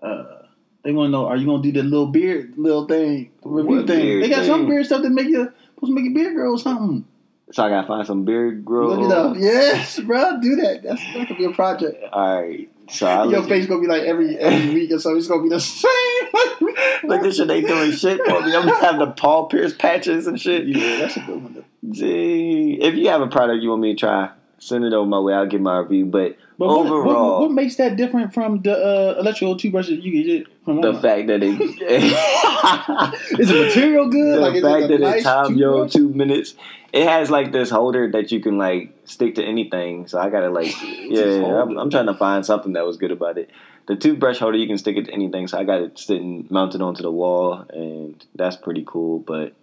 [0.02, 0.48] Uh,
[0.84, 3.88] they want to know: Are you gonna do the little beard little thing review What
[3.88, 4.02] thing?
[4.02, 4.70] beard They got some thing?
[4.70, 7.06] beard stuff that make you supposed to make your beard grow or something.
[7.52, 8.88] So I gotta find some beard grow.
[8.96, 9.38] Look it up.
[9.40, 10.82] Yes, bro, do that.
[10.84, 12.04] That's that could be a project.
[12.12, 12.70] All right.
[12.90, 15.16] So Your face gonna be like every every week or so.
[15.16, 15.90] It's gonna be the same.
[17.06, 18.56] Like this shit ain't doing shit for me.
[18.56, 20.66] I'm gonna have the Paul Pierce patches and shit.
[20.66, 21.54] Yeah, that's a good one.
[21.54, 21.64] Though.
[21.92, 25.20] Gee, if you have a product you want me to try, send it over my
[25.20, 25.34] way.
[25.34, 26.06] I'll give my review.
[26.06, 30.24] But But what, Overall- what, what makes that different from the uh, electrical toothbrushes you
[30.24, 31.60] get from the fact that it
[33.40, 34.38] is the material good?
[34.38, 36.56] the like, fact that nice it time your two minutes,
[36.94, 40.08] it has like this holder that you can like stick to anything.
[40.08, 41.78] So I gotta like, yeah, I'm.
[41.78, 43.50] I'm trying to find something that was good about it.
[43.88, 45.48] The toothbrush holder you can stick it to anything.
[45.48, 49.20] So I got it sitting mounted onto the wall, and that's pretty cool.
[49.20, 49.54] But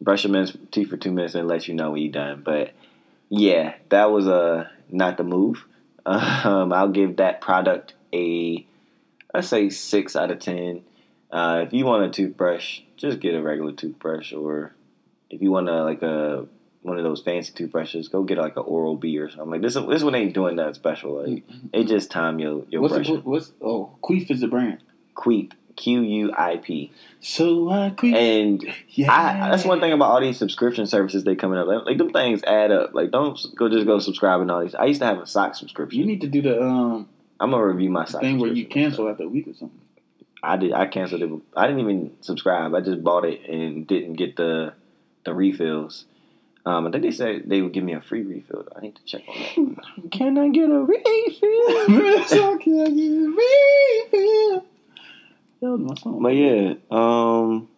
[0.00, 2.42] brush your teeth for two minutes and let you know when you're done.
[2.44, 2.72] But
[3.28, 5.64] yeah, that was uh, not the move.
[6.06, 8.66] Um, I'll give that product a
[9.32, 10.82] let's say six out of ten.
[11.30, 14.72] Uh, if you want a toothbrush, just get a regular toothbrush, or
[15.30, 16.46] if you want a like a
[16.82, 19.50] one of those fancy toothbrushes, go get like an Oral B or something.
[19.50, 21.22] Like this, this one ain't doing nothing special.
[21.22, 23.16] Like it just time your your What's, brushing.
[23.16, 24.78] the, what's oh Queef is the brand.
[25.16, 26.92] Queep, Q U I P.
[27.20, 28.14] So I quit.
[28.14, 29.12] And yeah.
[29.12, 31.66] I, that's one thing about all these subscription services they coming up.
[31.66, 32.94] Like, like them things add up.
[32.94, 34.74] Like don't go just go subscribe and all these.
[34.74, 36.00] I used to have a sock subscription.
[36.00, 37.08] You need to do the um
[37.40, 39.80] I'm gonna review my sock thing where you cancel after a week or something.
[40.42, 40.72] I did.
[40.72, 41.30] I canceled it.
[41.56, 42.74] I didn't even subscribe.
[42.74, 44.74] I just bought it and didn't get the
[45.24, 46.04] the refills.
[46.66, 48.66] Um, I think they said they would give me a free refill.
[48.74, 50.10] I need to check on that.
[50.10, 52.58] Can I get a refill?
[52.58, 53.34] Can I get a
[54.12, 54.64] refill?
[55.64, 56.22] That was my song.
[56.22, 57.68] But yeah, um,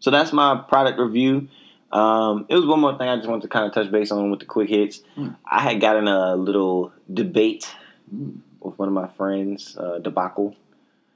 [0.00, 1.46] so that's my product review.
[1.92, 4.30] Um, it was one more thing I just wanted to kind of touch base on
[4.32, 5.00] with the quick hits.
[5.16, 5.36] Mm.
[5.44, 7.72] I had gotten a little debate
[8.12, 8.38] Mm.
[8.60, 10.56] with one of my friends, uh, Debacle,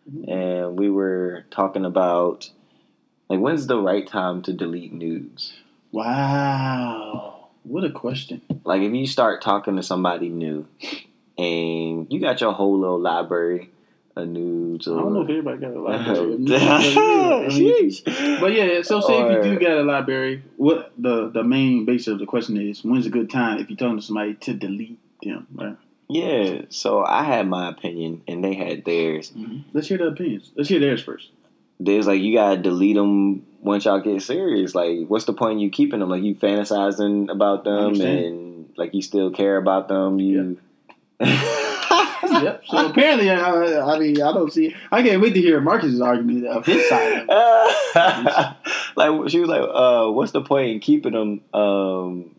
[0.09, 0.29] Mhm.
[0.31, 2.49] and we were talking about
[3.29, 5.53] like when's the right time to delete nudes.
[5.91, 7.49] Wow.
[7.65, 8.43] What a question.
[8.63, 10.67] Like if you start talking to somebody new,
[11.37, 13.71] and you got your whole little library
[14.17, 14.87] of nudes.
[14.87, 16.37] I don't know if everybody got a library.
[16.41, 17.93] yeah, I mean.
[18.41, 22.09] But yeah, so say if you do got a library, what the the main basis
[22.09, 24.99] of the question is when's a good time if you're talking to somebody to delete
[25.23, 25.77] them, right?
[26.09, 29.31] Yeah, so I had my opinion and they had theirs.
[29.31, 29.71] Mm-hmm.
[29.73, 30.53] Let's hear the opinions.
[30.55, 31.31] Let's hear theirs first.
[31.81, 34.75] There's like you gotta delete them once y'all get serious.
[34.75, 36.11] Like, what's the point in you keeping them?
[36.11, 40.21] Like, you fantasizing about them and like you still care about them.
[40.21, 40.61] You.
[42.43, 42.63] yep.
[42.67, 44.75] So apparently, I, I mean, I don't see.
[44.91, 47.27] I can't wait to hear Marcus's argument of his side.
[48.97, 51.41] Like she was like, uh, "What's the point in keeping them?
[51.53, 52.37] Um,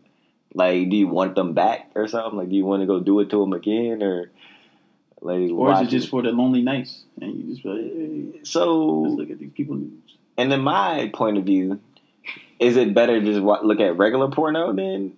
[0.54, 2.38] like, do you want them back or something?
[2.38, 4.30] Like, do you want to go do it to them again or
[5.20, 9.02] like, Or is it just for the lonely nights and you just like, hey, so?
[9.02, 9.80] look at these people.
[10.38, 11.80] And in my point of view,
[12.58, 15.14] is it better to just look at regular porno then?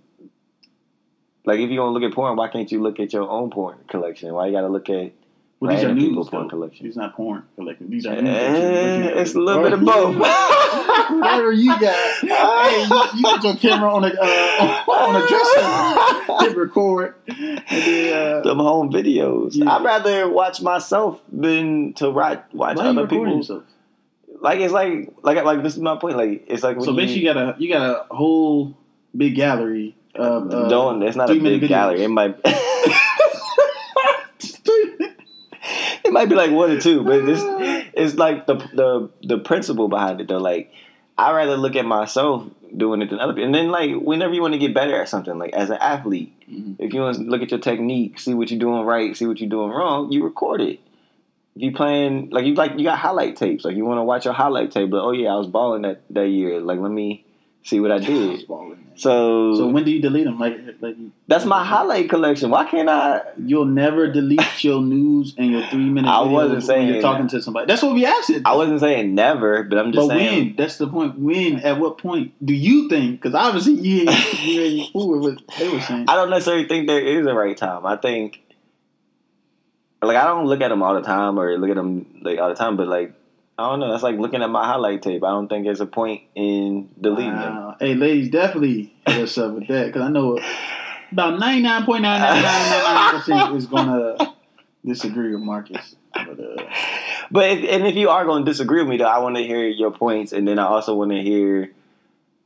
[1.49, 3.49] Like, if you want to look at porn, why can't you look at your own
[3.51, 4.35] porn collection?
[4.35, 5.13] Why you got to look at?
[5.61, 6.05] Well, these are news.
[6.11, 6.51] people porn though.
[6.51, 6.85] collection.
[6.85, 7.89] These not porn collection.
[7.89, 8.29] These are news.
[8.29, 10.15] Eh, it's a little bit of both.
[10.19, 11.97] Whatever you got.
[12.21, 17.63] hey, you, you put your camera on a uh, on a dresser, hit record, and
[17.67, 19.53] then uh, Them home videos.
[19.55, 19.71] Yeah.
[19.75, 23.37] I'd rather watch myself than to watch watch why other people.
[23.37, 23.63] yourself?
[24.41, 26.19] Like it's like like like this is my point.
[26.19, 28.77] Like it's like when So you, basically, you got a you got a whole
[29.17, 31.03] big gallery of uh, don't.
[31.03, 31.68] It's not a big videos.
[31.68, 32.03] gallery.
[32.05, 32.37] It might.
[36.05, 37.42] it might be like one or two, but it's
[37.94, 40.38] it's like the the the principle behind it though.
[40.38, 40.73] Like
[41.16, 42.44] I rather look at myself
[42.77, 45.09] doing it than other people, and then like whenever you want to get better at
[45.09, 46.77] something, like as an athlete, Mhm.
[46.79, 49.40] if you want to look at your technique, see what you're doing right, see what
[49.40, 50.81] you're doing wrong, you record it.
[51.57, 54.25] If you playing like you like you got highlight tapes, like you want to watch
[54.25, 56.61] your highlight tape, but oh yeah, I was balling that that year.
[56.61, 57.25] Like let me
[57.68, 58.46] see what I did.
[58.96, 60.38] So, So when do you delete them?
[60.40, 60.96] Like, like
[61.28, 62.50] that's my highlight collection.
[62.50, 63.22] Why can't I?
[63.37, 66.09] you'll never delete your news and your three minute.
[66.09, 67.66] I wasn't saying you're talking to somebody.
[67.66, 68.42] That's what we asked it.
[68.44, 70.46] I wasn't saying never, but I'm just but saying.
[70.46, 70.57] when?
[70.57, 71.18] That's the point.
[71.18, 71.61] When?
[71.61, 73.20] At what point do you think?
[73.20, 76.07] Because obviously you ain't, you ain't fool with what they were saying.
[76.09, 77.87] I don't necessarily think there is a right time.
[77.87, 78.40] I think,
[80.02, 82.48] like, I don't look at them all the time or look at them like all
[82.48, 83.12] the time, but like,
[83.59, 83.90] I don't know.
[83.90, 85.25] That's like looking at my highlight tape.
[85.25, 87.57] I don't think there's a point in deleting them.
[87.57, 87.77] Wow.
[87.81, 90.38] Hey, ladies, definitely hit us up with that because I know
[91.11, 94.35] about ninety nine point nine nine nine nine percent is gonna
[94.87, 95.97] disagree with Marcus.
[96.14, 96.64] But uh,
[97.31, 99.42] But if, and if you are going to disagree with me, though, I want to
[99.42, 101.73] hear your points, and then I also want to hear,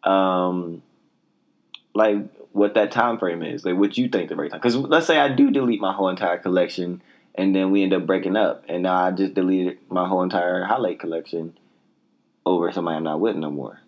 [0.02, 0.82] um,
[1.94, 2.18] like
[2.52, 4.60] what that time frame is, like what you think the right time.
[4.60, 7.02] Because let's say I do delete my whole entire collection,
[7.34, 10.64] and then we end up breaking up, and now I just deleted my whole entire
[10.64, 11.58] highlight collection
[12.44, 13.80] over somebody I'm not with no more.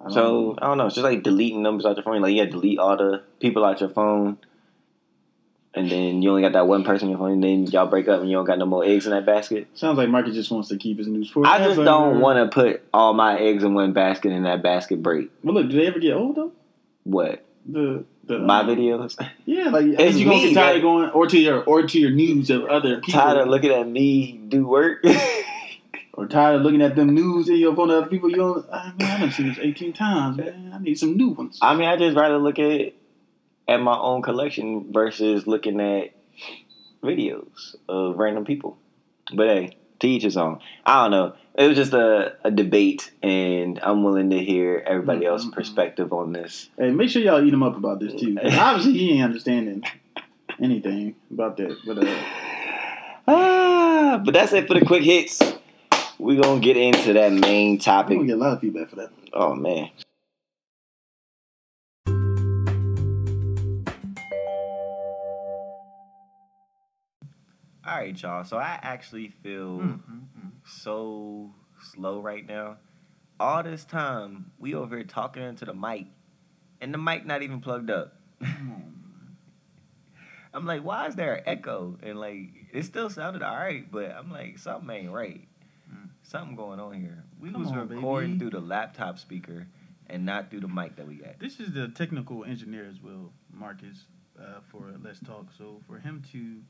[0.00, 0.58] I So know.
[0.60, 0.86] I don't know.
[0.86, 2.20] It's just like deleting numbers out your phone.
[2.22, 4.38] Like you gotta delete all the people out your phone,
[5.74, 8.08] and then you only got that one person in your phone, and then y'all break
[8.08, 9.68] up, and you don't got no more eggs in that basket.
[9.74, 11.46] sounds like Marcus just wants to keep his news for.
[11.46, 15.02] I just don't want to put all my eggs in one basket and that basket
[15.02, 15.30] break.
[15.42, 16.52] Well, look, do they ever get old though?
[17.04, 17.44] What?
[17.66, 19.16] The the My um, videos?
[19.44, 22.10] Yeah, like It's you gonna get tired of going or to your or to your
[22.10, 25.04] news of other people, Tired of looking at me do work?
[26.14, 28.30] or tired of looking at them news in your phone of other people.
[28.30, 28.66] You don't.
[28.72, 30.72] I mean, I done seen this eighteen times, man.
[30.74, 31.58] I need some new ones.
[31.60, 32.94] I mean, I just rather look at
[33.68, 36.12] at my own collection versus looking at
[37.02, 38.78] videos of random people.
[39.34, 40.60] But hey, to each his own.
[40.84, 41.34] I don't know.
[41.60, 45.52] It was just a, a debate, and I'm willing to hear everybody else's Mhm.
[45.52, 46.70] perspective on this.
[46.78, 48.38] Hey, make sure y'all eat him up about this too.
[48.42, 49.84] Obviously, he ain't understanding
[50.58, 51.76] anything about that.
[51.86, 52.16] But uh,
[53.28, 55.40] Ah, but that's it for the quick hits.
[56.18, 58.16] we gonna get into that main topic.
[58.16, 59.10] gonna get a lot of feedback for that.
[59.34, 59.90] Oh man.
[67.90, 68.44] All right, y'all.
[68.44, 70.50] So I actually feel Mm, mm, mm.
[70.64, 71.50] so
[71.82, 72.76] slow right now.
[73.40, 76.06] All this time we over here talking into the mic,
[76.80, 78.14] and the mic not even plugged up.
[80.54, 81.98] I'm like, why is there an echo?
[82.02, 85.48] And like, it still sounded all right, but I'm like, something ain't right.
[85.92, 86.10] Mm.
[86.22, 87.24] Something going on here.
[87.40, 88.50] We Come was on, recording baby.
[88.50, 89.66] through the laptop speaker
[90.08, 91.40] and not through the mic that we got.
[91.40, 94.04] This is the technical engineer as well, Marcus,
[94.40, 95.46] uh, for Let's Talk.
[95.58, 96.60] So for him to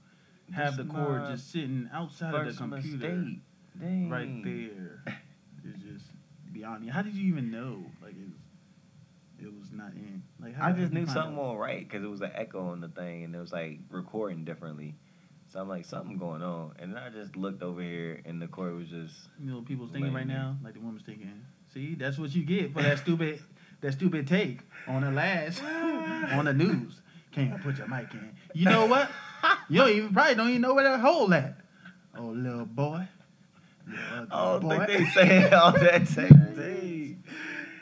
[0.55, 3.39] have This the cord just sitting outside of the computer mistake.
[3.81, 4.11] Dang.
[4.11, 5.05] right there
[5.65, 6.05] is just
[6.53, 6.89] beyond me.
[6.89, 7.85] How did you even know?
[8.03, 10.23] Like it was, it was not in.
[10.41, 12.89] Like how I just knew something wasn't right because it was an echo on the
[12.89, 14.95] thing and it was like recording differently.
[15.53, 16.75] So I'm like, something going on.
[16.79, 19.67] And then I just looked over here and the cord was just You know what
[19.67, 20.57] people's thinking right now?
[20.63, 21.45] Like the woman's thinking.
[21.73, 23.41] See, that's what you get for that stupid
[23.81, 25.63] that stupid take on the last
[26.33, 27.01] on the news.
[27.33, 28.33] Can't put your mic in.
[28.55, 29.09] You know what?
[29.71, 31.57] You don't even probably don't even know where that hole at.
[32.16, 33.07] Oh little boy.
[33.87, 34.85] Little Oh, boy.
[34.87, 37.25] think they saying all that same thing.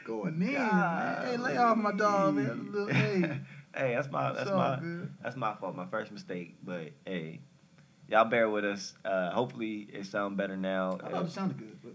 [0.04, 1.22] going in, man.
[1.26, 2.72] Hey, lay off my dog, man.
[2.72, 3.40] Little, hey,
[3.74, 5.12] Hey, that's my that's all my good.
[5.22, 6.56] that's my fault, my first mistake.
[6.64, 7.40] But hey,
[8.08, 8.94] y'all bear with us.
[9.04, 10.98] Uh, hopefully it sound better now.
[11.04, 11.92] I thought it sounded good, but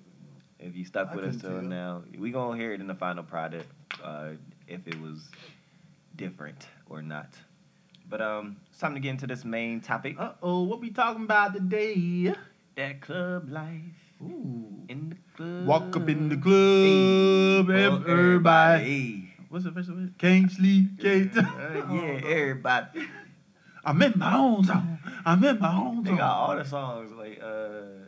[0.59, 3.67] if you stuck with us till now, we gonna hear it in the final product.
[4.03, 4.29] Uh,
[4.67, 5.29] if it was
[6.15, 7.27] different or not.
[8.09, 10.15] But um, it's time to get into this main topic.
[10.19, 12.33] uh oh, what we talking about today?
[12.75, 13.81] That club life
[14.21, 14.85] Ooh.
[14.89, 15.67] in the club.
[15.67, 19.33] Walk up in the club, Hey, well, everybody.
[19.49, 20.13] What's the first one?
[20.17, 21.37] Can't sleep, can't.
[21.37, 21.41] Uh,
[21.93, 23.07] yeah, everybody.
[23.85, 24.99] I'm in my own zone.
[25.25, 26.03] I'm in my own zone.
[26.03, 28.02] They got all the songs like uh,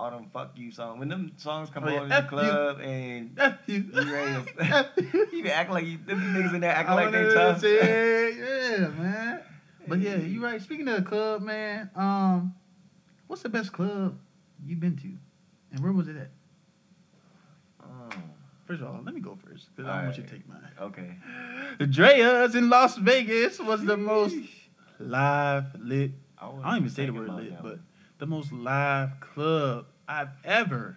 [0.00, 0.98] all them "fuck you" songs.
[0.98, 2.28] When them songs come Oh, yeah, on in the F you.
[2.28, 3.74] club and F you.
[3.92, 5.26] you ready to- you.
[5.38, 7.60] you be acting like you, them niggas in there acting like they tough.
[7.60, 9.40] say, yeah, man.
[9.86, 10.60] But yeah, you right.
[10.62, 12.54] Speaking of the club, man, um,
[13.26, 14.18] what's the best club
[14.64, 15.08] you've been to,
[15.72, 16.30] and where was it at?
[17.82, 18.08] Oh,
[18.66, 20.68] First of all, let me go first because I don't want you to take mine.
[20.80, 21.16] okay.
[21.78, 24.36] The Drai's in Las Vegas was the most
[24.98, 26.12] live lit.
[26.38, 27.80] I, I don't even say the word lit, but
[28.18, 30.96] the most live club I've ever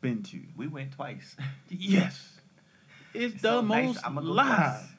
[0.00, 0.40] been to.
[0.56, 1.36] we went twice.
[1.70, 2.38] Yes,
[3.14, 4.94] it's, the so nice, most I'ma go live.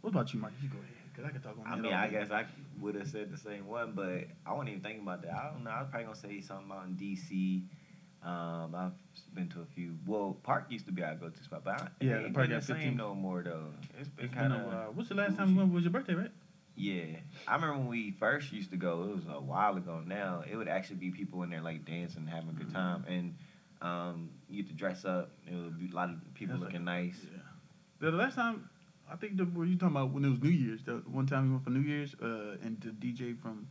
[0.00, 0.58] What about you, Marcus?
[0.62, 2.46] You go ahead, cause I can talk on I mean, I guess I
[2.80, 5.32] would have said the same one, but I wasn't even thinking about that.
[5.34, 5.70] I don't know.
[5.70, 7.62] I was probably gonna say something about in DC.
[8.22, 8.92] Um, I've
[9.34, 9.96] been to a few.
[10.06, 12.56] Well, Park used to be our go-to spot, but I, Yeah, the ain't Park been
[12.56, 12.96] got the same 15.
[12.96, 13.66] no more though.
[14.00, 14.96] It's been It's kind of.
[14.96, 15.72] What's the last time you went?
[15.72, 16.30] Was your birthday, right?
[16.76, 17.04] Yeah,
[17.48, 19.04] I remember when we first used to go.
[19.04, 20.44] It was a while ago now.
[20.50, 22.76] It would actually be people in there like dancing, having a good Mm-hmm.
[22.76, 23.34] time, and
[23.80, 25.30] um, you get to dress up.
[25.50, 27.18] It would be a lot of people That's like- looking nice.
[27.24, 27.40] Yeah.
[27.98, 28.68] The last time,
[29.10, 30.82] I think the were you talking about when it was New Year's?
[30.84, 33.68] The one time we went for New Year's, uh, and the DJ from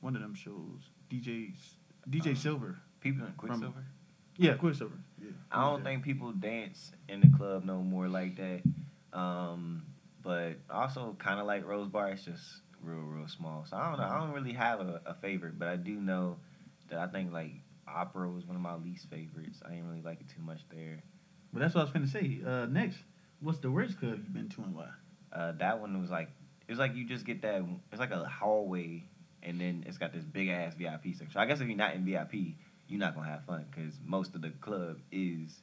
[0.00, 1.52] one of them shows, DJ
[2.08, 2.78] DJ Uh, Silver.
[3.00, 3.84] People in Quicksilver.
[4.36, 4.98] Yeah, Quicksilver.
[5.20, 5.30] Yeah.
[5.50, 8.62] I don't think people dance in the club no more like that.
[9.12, 9.84] Um,
[10.24, 12.42] but also kind of like Rose Bar, it's just
[12.82, 13.64] real, real small.
[13.68, 14.04] So I don't know.
[14.04, 16.38] I don't really have a, a favorite, but I do know
[16.88, 17.52] that I think like
[17.86, 19.60] opera was one of my least favorites.
[19.64, 21.02] I didn't really like it too much there.
[21.52, 22.40] But that's what I was gonna say.
[22.44, 22.98] Uh, next,
[23.40, 24.88] what's the worst club you've been to and why?
[25.32, 26.30] Uh, that one was like
[26.68, 27.62] it's like you just get that.
[27.92, 29.04] It's like a hallway,
[29.42, 31.32] and then it's got this big ass VIP section.
[31.32, 32.34] So I guess if you're not in VIP,
[32.88, 35.60] you're not gonna have fun because most of the club is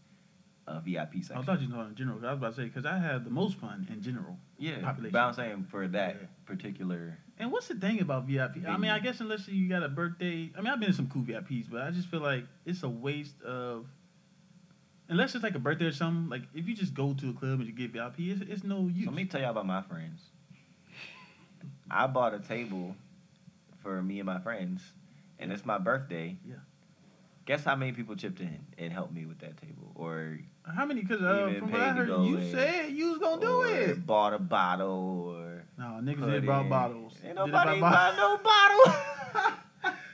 [0.72, 1.38] Uh, a VIP section.
[1.38, 2.20] I thought you were talking in general.
[2.26, 4.38] I was about to say because I had the most fun in general.
[4.58, 5.12] Yeah, population.
[5.14, 6.28] but I'm saying for that Yeah.
[6.46, 7.18] particular.
[7.40, 8.66] And what's the thing about VIP?
[8.68, 10.52] I mean, I guess unless you got a birthday.
[10.58, 12.90] I mean, I've been to some cool VIPs, but I just feel like it's a
[12.90, 13.86] waste of.
[15.10, 17.60] Unless it's like a birthday or something, like if you just go to a club
[17.60, 19.06] and you get VIP, it's, it's no use.
[19.06, 20.22] So let me tell y'all about my friends.
[21.90, 22.96] I bought a table
[23.84, 24.82] for me and my friends,
[25.40, 26.38] and it's my birthday.
[26.48, 26.56] Yeah.
[27.46, 31.02] Guess how many people chipped in and helped me with that table, or How many?
[31.02, 32.52] Because uh, from what I heard, you in.
[32.52, 34.06] said you was gonna do it.
[34.06, 37.14] bought a bottle, or No, niggas did brought bottles.
[37.26, 38.96] Ain't nobody buy no bottle.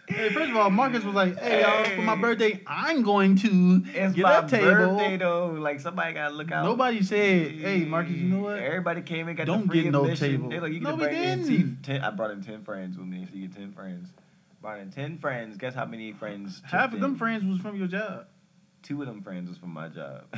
[0.09, 3.83] Hey, first of all, Marcus was like, "Hey, y'all, for my birthday, I'm going to
[3.93, 5.47] it's get my a table." birthday though.
[5.59, 6.63] Like somebody gotta look out.
[6.63, 8.57] Nobody said, "Hey, Marcus, you know what?
[8.57, 10.31] Everybody came and got Don't the free get no admission.
[10.31, 10.49] table.
[10.49, 11.47] They like you No, can we bring in didn't.
[11.83, 12.01] ten, ten.
[12.05, 14.07] I brought in ten friends with me, so you get ten friends.
[14.61, 15.57] Brought in ten friends.
[15.57, 16.61] Guess how many friends?
[16.65, 17.17] Half of them in?
[17.17, 18.27] friends was from your job."
[18.87, 20.23] Two of them friends was from my job.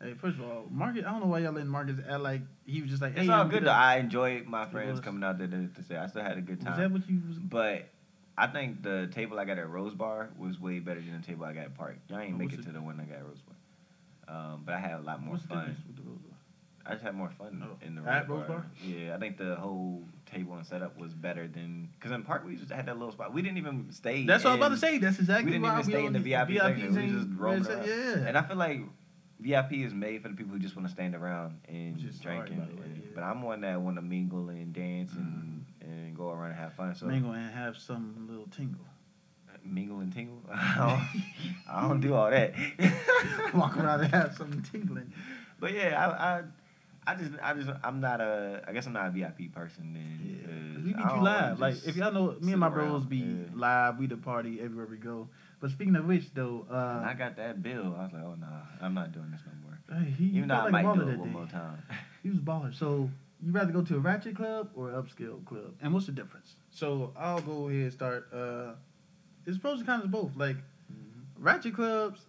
[0.00, 2.80] Hey, first of all, Marcus, I don't know why y'all letting Marcus act like he
[2.82, 3.72] was just like, "Hey, it's all good though.
[3.72, 6.58] I enjoyed my friends coming out there to, to say I still had a good
[6.62, 6.78] a-" Was time.
[6.78, 7.36] that what you was?
[7.38, 7.88] But
[8.36, 11.46] I think the table I got at Rose Bar was way better than the table
[11.46, 11.96] I got at Park.
[12.14, 12.66] I ain't make it it?
[12.66, 14.36] to the one I got at Rose Bar.
[14.36, 15.58] Um, but I had a lot more What's fun.
[15.66, 16.38] difference with the Rose Bar?
[16.86, 18.56] I just had more fun Oh, in the at Rose Rose Bar.
[18.58, 18.66] Bar?
[18.84, 22.56] Yeah, I think the whole table and setup was better than because in Park we
[22.56, 23.32] just had that little spot.
[23.32, 24.24] We didn't even stay.
[24.24, 24.98] That's what I'm about to say.
[24.98, 26.94] That's exactly what We didn't why even stay in the VIP section.
[26.94, 27.86] We just rolled around.
[27.86, 28.26] Yeah.
[28.28, 28.80] And I feel like
[29.40, 32.48] VIP is made for the people who just want to stand around and is drink.
[32.50, 33.10] and, yeah.
[33.14, 35.90] But I'm one that want to mingle and dance and, mm-hmm.
[35.90, 36.94] and go around and have fun.
[36.94, 38.84] So Mingle and have some little tingle.
[39.64, 40.42] mingle and tingle.
[40.52, 41.22] I don't,
[41.70, 42.54] I don't do all that.
[43.54, 45.12] Walk around and have some tingling.
[45.60, 46.42] But yeah, I, I,
[47.10, 48.62] I just, I just, I'm not a.
[48.68, 49.92] I guess I'm not a VIP person.
[49.94, 50.84] Then yeah.
[50.84, 51.60] we I be don't too wanna live.
[51.60, 52.74] Like if y'all know, me and my around.
[52.74, 53.46] bros be Yeah.
[53.54, 53.98] live.
[53.98, 55.28] We the party everywhere we go.
[55.60, 58.34] But speaking of which, though, When I uh, got that bill, I was like, oh
[58.38, 58.46] nah,
[58.80, 60.00] I'm not doing this no more.
[60.02, 61.32] hey, he, he Even though felt I like might do it one day.
[61.34, 61.82] more time.
[62.22, 62.74] He was a baller.
[62.74, 63.08] So
[63.44, 65.74] you rather go to a ratchet club or an upscale club?
[65.80, 66.56] And what's the difference?
[66.70, 68.28] So I'll go ahead and start.
[68.32, 68.72] Uh,
[69.46, 70.32] it's pros and cons of both.
[70.36, 70.56] Like
[71.38, 72.20] ratchet clubs.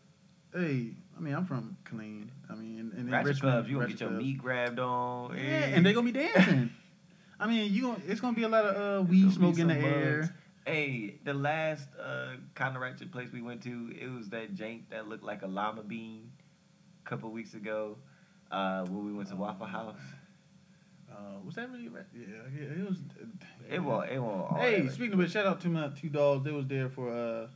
[0.53, 2.32] Hey, I mean, I'm from clean.
[2.49, 4.24] I mean, and, and in Ratchet Richmond, clubs, you gonna get your clubs.
[4.24, 5.36] meat grabbed on.
[5.38, 6.70] Yeah, and they gonna be dancing.
[7.39, 9.74] I mean, you gonna it's gonna be a lot of uh, weed smoke in the
[9.76, 10.36] some air.
[10.65, 14.84] Hey, the last uh, kind of ratchet place we went to, it was that jank
[14.91, 16.32] that looked like a llama bean.
[17.05, 17.97] A couple weeks ago,
[18.51, 19.99] uh, when we went to Waffle House,
[21.11, 21.89] Uh, was that really?
[21.89, 22.97] Ra- yeah, yeah, it was.
[23.70, 24.51] it won't, it won't.
[24.51, 26.45] all Hey, speaking of which, shout out to my two dogs.
[26.45, 27.47] They was there for uh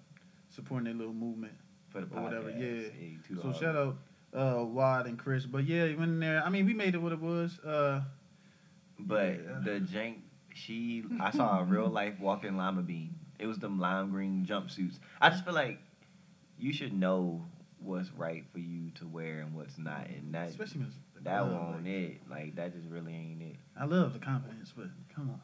[0.49, 1.53] supporting their little movement.
[1.94, 2.91] For the or whatever, podcast,
[3.30, 3.41] yeah.
[3.41, 3.98] So shout out
[4.34, 5.46] uh Wad and Chris.
[5.46, 6.44] But yeah, we went in there.
[6.44, 7.60] I mean, we made it what it was.
[7.60, 8.02] Uh,
[9.00, 9.60] But Yeah.
[9.64, 10.18] the jank,
[10.54, 13.16] she, I saw a real life walking lima bean.
[13.39, 15.00] It was them lime green jumpsuits.
[15.22, 15.80] I just feel like
[16.58, 17.46] you should know
[17.80, 21.22] what's right for you to wear and what's not, and that especially when it's the
[21.24, 22.22] that won't like, it.
[22.30, 23.56] Like that just really ain't it.
[23.80, 25.41] I love the confidence, but come on.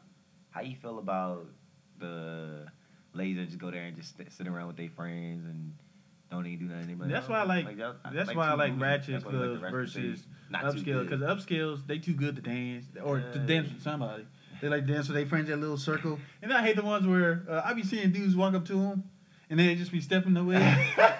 [0.50, 1.46] How you feel about
[1.98, 2.66] the
[3.12, 5.74] ladies that just go there and just sit around with their friends and
[6.30, 6.74] don't even do?
[6.74, 9.58] They be That's "Oh, why I like- y'all- That's why I like ratchet why like
[9.58, 10.26] clubs versus.
[10.52, 14.24] Upscale because upscales they too good to dance or to dance with somebody.
[14.60, 17.06] They like dance with their friends in a little circle, and I hate the ones
[17.06, 19.04] where uh, I be seeing dudes walk up to them
[19.48, 20.56] and they just be stepping away.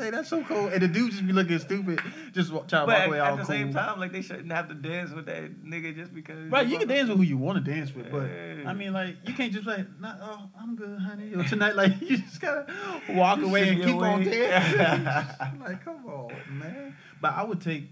[0.00, 0.68] I'm like, dang, that's so cool.
[0.68, 2.00] And the dude just be looking stupid,
[2.32, 3.38] just try to walk away all cool.
[3.40, 6.50] at the same time, like they shouldn't have to dance with that nigga just because.
[6.50, 8.68] Right, you can dance with who you want to dance with, but Yeah.
[8.68, 11.34] I mean, like, you can't just like, not, oh, I'm good, honey.
[11.34, 12.66] Or tonight, like, you just gotta
[13.10, 14.24] walk away and keep on away.
[14.24, 15.04] dancing.
[15.60, 16.96] like, come on, man.
[17.20, 17.84] But I would take,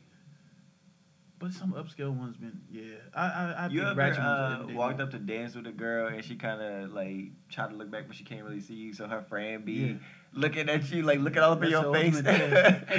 [1.39, 2.97] but some upscale ones been, yeah.
[3.15, 6.35] I, I, I You ever uh, walked up to dance with a girl and she
[6.35, 9.23] kind of like tried to look back but she can't really see you, so her
[9.23, 9.95] friend be Yeah.
[10.39, 12.17] Looking at you like looking all up in your face.
[12.17, 12.25] and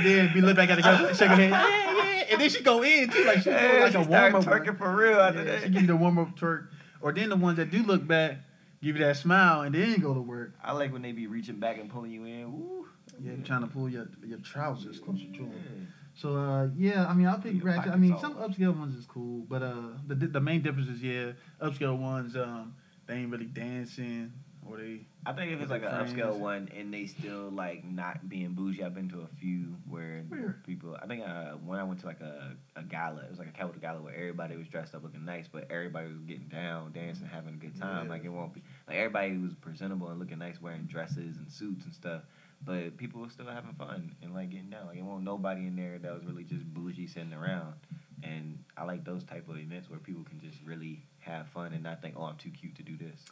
[0.06, 2.24] then be look back at the girl, shake her head, yeah, yeah.
[2.32, 4.44] And then she go in too, like she Yeah, like she a warm up.
[4.44, 5.64] twerking for real after Yeah, that.
[5.64, 6.68] she give you the warm up twerk.
[7.02, 8.38] Or then the ones that do look back,
[8.84, 10.54] give you that smile, and then go to work.
[10.64, 12.52] I like when they be reaching back and pulling you in.
[12.52, 12.88] Woo.
[13.22, 15.88] Yeah, trying to pull your your trousers closer to them.
[16.14, 17.92] So uh, yeah, I mean, I'll pick ratchet.
[17.92, 19.74] I mean, all some upscale ones is cool, but uh,
[20.08, 21.32] the the main difference is yeah,
[21.62, 22.76] upscale ones um
[23.08, 24.32] they ain't really dancing
[24.70, 28.30] or they I think if it's like an upscale one and they still like not
[28.30, 30.58] being bougie, I've been to a few where Where?
[30.66, 30.98] people.
[31.02, 33.52] I think uh, when I went to like a, a gala, it was like a
[33.52, 37.28] capital gala where everybody was dressed up looking nice, but everybody was getting down, dancing,
[37.28, 38.06] having a good time.
[38.06, 38.12] Yeah.
[38.12, 41.86] Like it won't be like everybody was presentable and looking nice, wearing dresses and suits
[41.86, 42.22] and stuff.
[42.66, 44.88] But people were still having fun and like getting down.
[44.88, 47.74] Like it won't nobody in there that was really just bougie sitting around.
[48.22, 51.84] And I like those type of events where people can just really have fun and
[51.84, 53.26] not think, oh, I'm too cute to do this.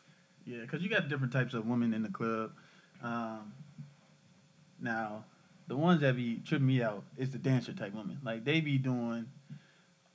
[0.47, 2.51] Yeah, because you got different types of women in the club.
[3.03, 3.53] Um,
[4.81, 5.23] now,
[5.67, 8.19] the ones that be tripping me out is the dancer type women.
[8.23, 9.25] Like they be doing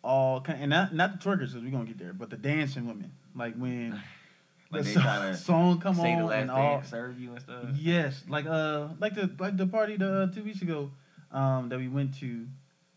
[0.03, 2.87] all kind, and not not the twerkers, because we gonna get there, but the dancing
[2.87, 3.13] women.
[3.37, 4.01] Like when
[4.71, 6.77] Like the they song, song come say the on last and all.
[6.79, 7.65] dance, serve you and stuff.
[7.75, 10.91] Yes, like uh, like the like the party the uh, two weeks ago,
[11.31, 12.47] um, that we went to,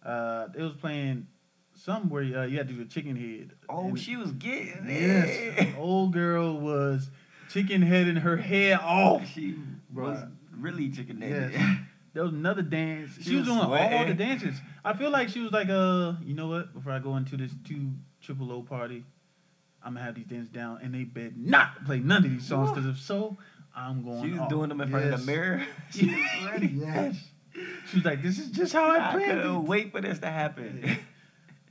[0.05, 1.27] uh, it was playing
[1.73, 3.51] somewhere uh, you had to do the chicken head.
[3.67, 5.75] Oh, And- she was getting yes, it.
[5.77, 7.09] old girl was
[7.56, 9.26] chicken head heading her head off.
[9.34, 9.56] she
[9.93, 10.32] was Bruh.
[10.58, 11.53] really chicken Yes.
[12.14, 13.12] There was another dance.
[13.18, 14.56] She, She was, was doing all the dances.
[14.86, 16.74] I feel like she was like, uh, you know what?
[16.74, 17.91] Before I go into this two
[18.22, 19.03] triple O party,
[19.84, 22.72] I'm gonna have these dances down, and they bet not play none of these songs
[22.72, 23.36] because if so,
[23.76, 24.24] I'm going.
[24.24, 24.49] She was off.
[24.49, 25.62] doing them in front of the mirror.
[25.91, 26.68] she was ready.
[26.68, 27.18] yes.
[27.89, 30.28] She was like, "This is just how I I planned it." wait for this to
[30.28, 30.97] happen.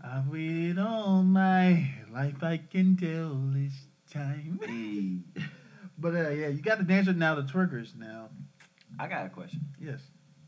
[0.05, 2.43] I've waited all my life.
[2.43, 3.73] I can tell this
[4.13, 5.25] time.
[5.99, 8.29] But uh, yeah, you got the dancers now, the twerkers now.
[8.99, 9.61] I got a question.
[9.81, 10.01] Yes,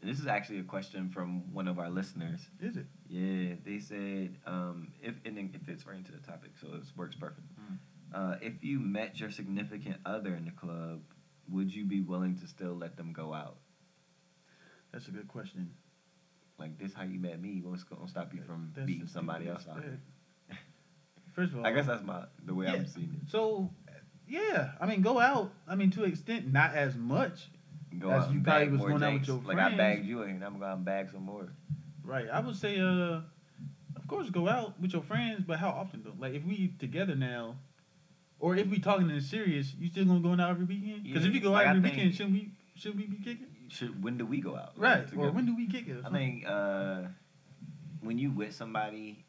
[0.03, 2.41] This is actually a question from one of our listeners.
[2.61, 2.87] is it?
[3.09, 6.83] Yeah, they said um, if and then it fits right into the topic, so it
[6.97, 7.47] works perfect.
[7.61, 7.79] Mm.
[8.15, 11.01] Uh, if you met your significant other in the club,
[11.49, 13.57] would you be willing to still let them go out?
[14.93, 15.71] That's a good question.
[16.59, 17.61] Like this, how you met me?
[17.65, 19.83] What's gonna stop you from That's beating somebody else out?
[21.35, 22.75] First of all, I guess that's my the way Yeah.
[22.75, 23.31] I'm seeing it.
[23.31, 23.71] so.
[24.29, 25.53] Yeah, I mean, go out.
[25.69, 27.49] I mean, to an extent, not as much.
[27.99, 29.29] Go As out you probably was going out with drinks.
[29.29, 31.49] your Like I bagged you and I'm gonna bag some more.
[32.05, 32.27] Right.
[32.31, 33.21] I would say, uh,
[33.97, 36.13] of course, go out with your friends, but how often though?
[36.19, 37.57] Like, if we together now,
[38.39, 41.05] or if we talking in serious, you still gonna go out every weekend?
[41.05, 42.51] Because if you go like, out I every weekend, shouldn't we?
[42.75, 43.47] Should we be kicking?
[43.69, 44.73] Should when do we go out?
[44.77, 45.07] Right.
[45.17, 45.97] Or when do we kick it?
[46.05, 47.03] I think uh,
[48.01, 49.25] when you with somebody,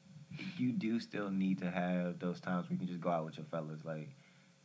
[0.57, 3.37] you do still need to have those times where you can just go out with
[3.37, 3.79] your fellas.
[3.85, 4.09] Like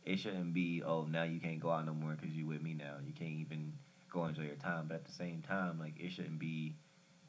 [0.05, 2.73] it shouldn't be oh now you can't go out no more because you with me
[2.73, 2.95] now.
[3.05, 3.73] You can't even
[4.11, 4.85] go enjoy your time.
[4.87, 6.75] But at the same time, like it shouldn't be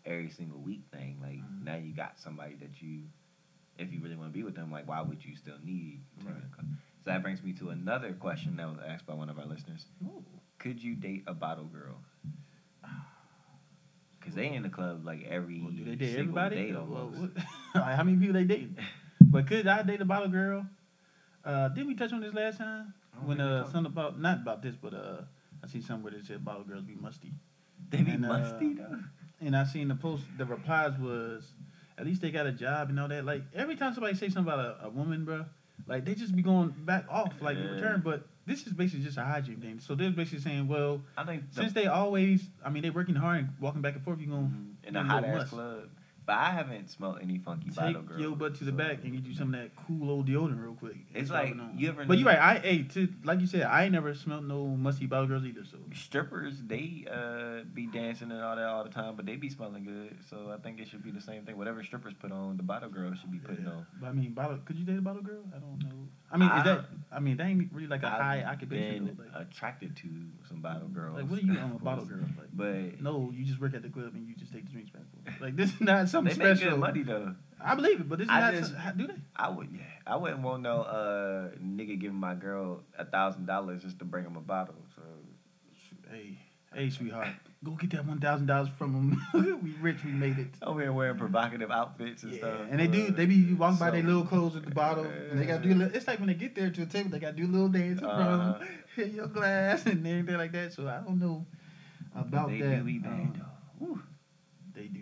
[0.05, 1.19] every single week thing.
[1.23, 1.63] Like Mhm.
[1.65, 3.03] now you got somebody that you,
[3.79, 6.01] if you really want to be with them, like why would you still need?
[6.21, 6.43] to Right.
[7.05, 9.87] So that brings me to another question that was asked by one of our listeners.
[10.03, 10.25] Ooh.
[10.59, 11.99] Could you date a bottle girl?
[14.21, 16.57] Cause they in the club like every Well, do they date single everybody?
[16.73, 17.35] day almost.
[17.75, 18.71] like, how many people they date
[19.31, 20.67] But could I date a bottle girl?
[21.45, 22.95] Uh, didn't we touch on this last time?
[23.25, 25.23] When think we uh, something about not about this, but uh,
[25.63, 27.33] I see somewhere that said bottle girls be musty,
[27.91, 28.99] They be and, uh, musty though.
[29.41, 30.25] and I seen the post.
[30.39, 31.45] The replies was,
[31.99, 33.25] at least they got a job and all that.
[33.25, 35.45] Like every time somebody say something about a, a woman, bro,
[35.87, 38.01] like they just be going back off like in return.
[38.05, 39.79] But this is basically just a hygiene thing.
[39.81, 43.15] So they're basically saying, well, I think the, since they always, I mean, they working
[43.15, 44.89] hard and walking back and forth, you gonna Mhm.
[44.89, 45.51] in a hot ass must.
[45.53, 45.89] club.
[46.27, 48.19] But I haven't smelled any funky take bottle girl.
[48.19, 50.63] your butt to the so- back and get you some of that cool old deodorant
[50.63, 50.97] real quick.
[51.15, 51.69] It's like, all I know.
[51.77, 52.39] you ever But you're right.
[52.39, 53.63] I ate to like you said.
[53.65, 55.65] I ain't never smelled no musty bottle girls either.
[55.67, 59.51] So Strippers, they uh be dancing and all that all the time, but they be
[59.51, 60.17] smelling good.
[60.31, 61.59] So I think it should be the same thing.
[61.59, 63.73] Whatever strippers put on, the bottle girl should be putting Yeah.
[63.73, 63.87] on.
[64.01, 64.59] But I mean, bottle.
[64.65, 65.43] Could you date a bottle girl?
[65.55, 66.09] I don't know.
[66.33, 66.85] I mean, is I- that?
[67.13, 69.05] I mean, that ain't really like a I've high occupation.
[69.07, 70.09] been Like, attracted to
[70.49, 71.17] some bottle girls.
[71.17, 72.21] like, what are you on a bottle girl?
[72.39, 74.91] Like, But no, you just work at the club and you just take the drinks
[74.91, 75.03] back.
[75.41, 76.73] Like this is not something they make special.
[76.73, 77.35] good money though.
[77.67, 78.55] I believe it, but this is I not.
[78.55, 79.15] just- some- do they?
[79.37, 83.83] I would, yeah, I wouldn't want no uh nigga giving my girl a thousand dollars
[83.83, 84.75] just to bring him a bottle.
[84.95, 85.03] So
[86.11, 86.39] Hey,
[86.75, 87.29] hey, sweetheart,
[87.65, 88.95] go get that one thousand dollars from
[89.33, 89.61] him.
[89.63, 90.05] we rich.
[90.05, 90.49] We made it.
[90.63, 92.61] over here wearing provocative outfits and Yeah, stuff.
[92.71, 93.11] and they do.
[93.11, 95.69] They be walking by so- their little clothes at the bottle, and they got to
[95.69, 95.75] do.
[95.75, 97.53] Little, it's like when they get there to the table, they got to do a
[97.53, 98.59] little dance in front of Uh-huh.
[98.59, 100.73] them, hit your glass and everything like that.
[100.75, 101.47] So I don't know
[102.15, 102.85] about they that.
[102.85, 103.33] do Um,
[103.81, 103.87] though.
[103.87, 104.03] Whew.
[104.75, 105.01] they do.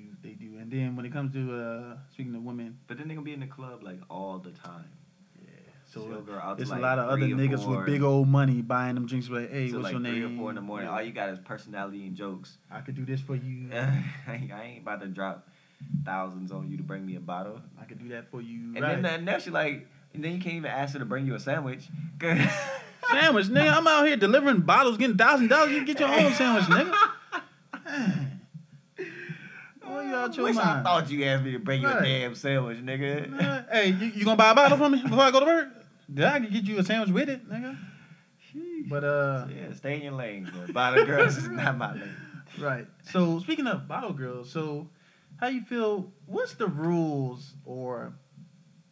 [0.62, 3.32] And then when it comes to uh, speaking to women, But then they gonna be
[3.32, 4.88] in the club like all the time.
[5.40, 5.48] yeah.
[5.84, 8.62] So So to it's like a lot of other niggas four, with big old money
[8.62, 9.28] buying them drinks.
[9.28, 10.38] Like, hey, to what's like your three name?
[10.38, 10.86] or four in the morning.
[10.86, 10.94] Yeah.
[10.94, 12.58] All you got is personality and jokes.
[12.70, 13.70] I could do this for you.
[13.74, 15.48] I ain't about to drop
[16.04, 17.60] thousands on you to bring me a bottle.
[17.80, 18.76] I could do that for you.
[18.76, 18.92] And right.
[18.92, 21.34] then then now she like, and then you can't even ask her to bring you
[21.34, 21.88] a sandwich.
[22.20, 23.76] sandwich, nigga.
[23.78, 25.72] I'm out here delivering bottles, getting thousand dollars.
[25.72, 28.28] You get your own sandwich, nigga.
[30.22, 33.68] Out your Wish I thought you asked me to bring you a damn sandwich, nigga.
[33.70, 35.68] Hey, you, you gonna buy a bottle for me before I go to work?
[36.14, 37.76] Yeah, I can get you a sandwich with it, nigga.
[38.88, 40.50] But uh, yeah, stay in your lane.
[40.72, 42.16] Bottle girls is not my lane.
[42.60, 42.86] right.
[43.10, 44.88] So speaking of bottle girls, so
[45.40, 46.12] how you feel?
[46.26, 48.12] What's the rules or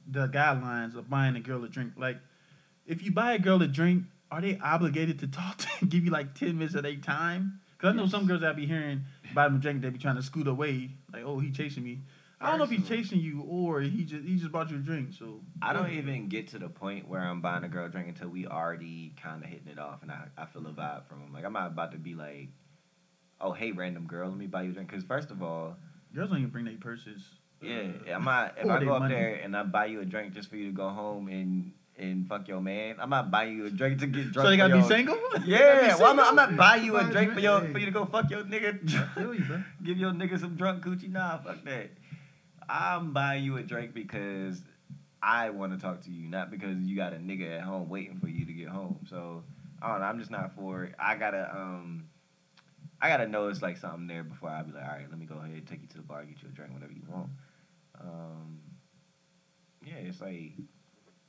[0.06, 1.92] the guidelines of buying a girl a drink?
[1.96, 2.18] Like,
[2.86, 6.10] if you buy a girl a drink, are they obligated to talk to give you
[6.10, 7.59] like ten minutes of their time?
[7.80, 9.02] Because I know some girls I be hearing
[9.34, 12.00] buy them a drink, they be trying to scoot away, like, oh, he chasing me.
[12.42, 14.80] I don't know if he's chasing you or he just he just bought you a
[14.80, 15.12] drink.
[15.18, 18.08] So I don't even get to the point where I'm buying a girl a drink
[18.08, 21.20] until we already kind of hitting it off, and I, I feel a vibe from
[21.20, 21.34] him.
[21.34, 22.48] Like I'm not about to be like,
[23.42, 24.88] oh hey random girl, let me buy you a drink.
[24.90, 25.76] Because first of all,
[26.14, 27.22] Girls don't even bring their purses.
[27.62, 29.14] yeah, Uh, I'm not if I go up money.
[29.14, 32.26] there and I buy you a drink just for you to go home and and
[32.26, 34.46] fuck your man, I'm not buying you a drink to get drunk.
[34.46, 35.16] So you gotta be single?
[35.32, 37.78] Gotta be Yeah, well I'm, not- I'm not buying you a drink for your for
[37.78, 39.14] you to go fuck your I nigga.
[39.14, 39.62] feel you, bro.
[39.84, 41.10] Give your nigga some drunk coochie.
[41.12, 41.90] Nah, fuck that.
[42.68, 44.62] I'm buying you a drink because
[45.22, 48.18] I want to talk to you, not because you got a nigga at home waiting
[48.18, 49.00] for you to get home.
[49.08, 49.42] So
[49.82, 50.06] I don't know.
[50.06, 50.94] I'm just not for it.
[50.98, 52.04] I gotta um,
[53.02, 55.26] I gotta know it's like something there before I be like, all right, let me
[55.26, 57.30] go ahead, take you to the bar, get you a drink, whatever you want.
[58.00, 58.60] Um,
[59.84, 60.52] yeah, it's like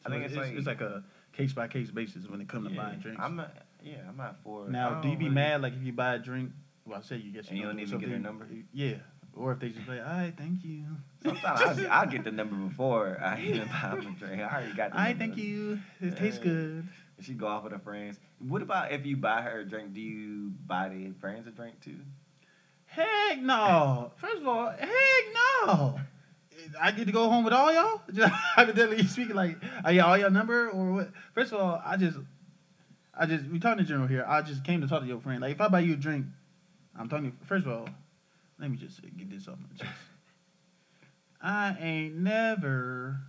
[0.06, 2.68] I So think it's, like it's like a case by case basis when it comes
[2.68, 3.22] to yeah, buying drinks.
[3.24, 3.52] I'm not.
[3.84, 4.66] Yeah, I'm not for.
[4.68, 6.52] I now, don't you be really- mad like if you buy a drink?
[6.86, 8.47] Well, I say you get And you don't even get their number?
[8.74, 8.95] Yeah,
[9.36, 10.84] or if they just like, all right, thank you.
[11.24, 14.41] Sometimes I'll, I'll get the number before I even buy them a drink.
[14.41, 15.36] I already got the All right, number.
[15.36, 15.80] thank you.
[16.02, 16.52] It tastes Yeah.
[16.52, 16.88] good.
[17.22, 18.20] She go off with her friends.
[18.39, 19.93] What about if you buy her a drink?
[19.93, 21.97] Do you buy the friends a drink too?
[22.86, 24.12] Heck no.
[24.18, 24.89] First of all, heck
[25.68, 25.99] no.
[26.80, 28.01] I get to go home with all y'all.
[28.14, 31.09] Just hypothetically speaking, like, are y'all your number or what?
[31.34, 32.18] First of all, I just,
[33.18, 34.26] I just we talking in general here.
[34.28, 35.41] I just came to talk to your friend.
[35.41, 36.26] Like, if I buy you a drink,
[36.97, 37.36] I'm talking.
[37.45, 37.89] First of all,
[38.59, 39.97] let me just get this off my chest.
[41.41, 43.20] I ain't never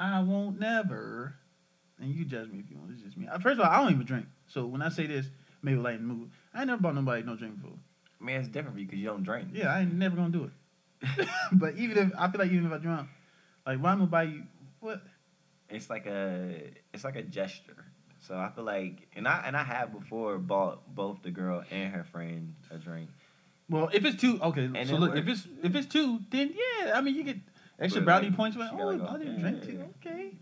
[0.00, 1.34] I won't never.
[2.00, 2.92] And you judge me if you want.
[2.92, 3.28] It's just me.
[3.28, 4.26] Uh, First of all, I don't even drink.
[4.48, 5.26] So when I say this,
[5.62, 6.30] maybe lighten the mood.
[6.54, 7.76] I ain't never bought nobody no drink before.
[8.18, 9.48] I mean, it's different for you because you don't drink.
[9.52, 10.50] Yeah, I ain't never gonna do it.
[11.52, 13.08] but even if I feel like even if I drunk,
[13.66, 14.42] like why am I gonna buy you
[14.80, 15.02] what?
[15.68, 17.84] It's like a it's like a gesture.
[18.20, 21.92] So I feel like, and I and I have before bought both the girl and
[21.92, 23.08] her friend a drink.
[23.68, 24.68] Well, if it's two, okay.
[24.74, 27.38] And so look, if it's if it's two, then yeah, I mean you get
[27.78, 28.56] extra brownie like, points.
[28.56, 29.84] She oh, gotta I didn't drink too.
[30.04, 30.32] Okay.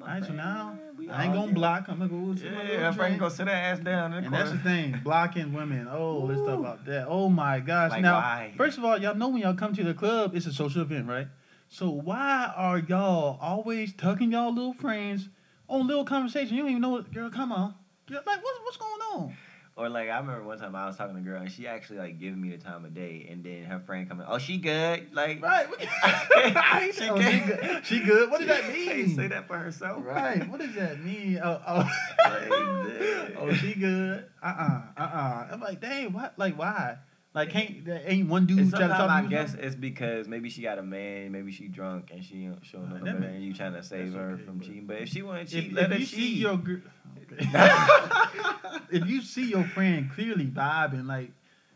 [0.00, 0.78] Right, so now
[1.10, 1.86] I ain't gonna block.
[1.88, 3.20] I'm gonna go Yeah, my her little friend drink.
[3.20, 5.88] go sit her ass down in the And that's the thing, blocking women.
[5.90, 7.06] Oh, let's talk about that.
[7.08, 7.90] Oh my gosh.
[7.90, 8.52] Like, now, why?
[8.56, 11.08] first of all, y'all know when y'all come to the club, it's a social event,
[11.08, 11.28] right?
[11.68, 15.28] So why are y'all always tucking y'all little friends
[15.68, 16.56] on little conversation?
[16.56, 17.74] You don't even know what girl, come on.
[18.08, 19.36] Like what's what's going on?
[19.78, 21.98] Or like I remember one time I was talking to a girl and she actually
[21.98, 25.14] like giving me the time of day, and then her friend coming, oh she good,
[25.14, 25.66] like Right.
[26.94, 27.80] She oh, she, good.
[27.84, 28.30] she good.
[28.30, 29.14] What does that mean?
[29.14, 30.48] say that for herself, Right.
[30.48, 31.38] What does that mean?
[31.44, 31.76] Oh, oh.
[32.24, 34.24] Like, oh she good.
[34.42, 35.02] Uh uh-uh, uh.
[35.02, 36.32] Uh I'm like, dang, what?
[36.38, 36.96] Like, why?
[37.36, 39.28] Like, can't there ain't one dude And try to sometimes talk to I you?
[39.28, 39.66] guess something?
[39.66, 43.04] it's because maybe she got a man, maybe she drunk and she don't showing up,
[43.04, 44.86] that and you trying to save her okay, from but- cheating.
[44.86, 46.14] But if she want to cheat, if, let if her you cheat.
[46.16, 46.76] see your gr-
[48.90, 51.30] if you see your friend clearly vibing, like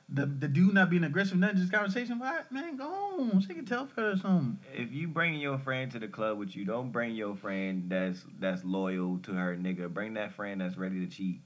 [0.09, 3.41] the the dude not being aggressive, nothing, just conversation, why, man, go on.
[3.41, 4.59] She can tell her something.
[4.75, 8.25] if you bring your friend to the club with you, don't bring your friend that's
[8.39, 9.93] that's loyal to her nigga.
[9.93, 11.41] Bring that friend that's ready to cheat.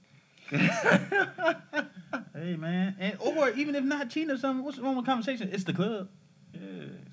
[2.37, 5.51] Hey man, and or even if not cheating or something, what's wrong with conversation?
[5.53, 6.09] It's the club,
[6.53, 6.61] yeah.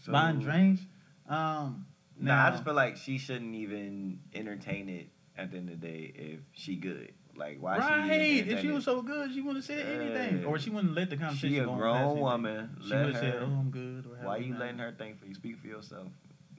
[0.04, 0.82] So, buying drinks.
[1.30, 1.86] Um,
[2.22, 5.88] Nah, I just feel like she shouldn't even entertain it at the end of the
[5.88, 7.14] day if she good.
[7.36, 8.22] Like why right.
[8.22, 11.10] she If she was so good, she wouldn't have said anything, or she wouldn't let
[11.10, 12.70] the conversation She a go on past grown woman.
[12.84, 15.34] She would have said, "Oh, I'm good." Or Why you letting her think for you?
[15.34, 16.08] Speak for yourself.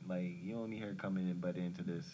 [0.09, 2.07] Like you don't need her coming in butt into this.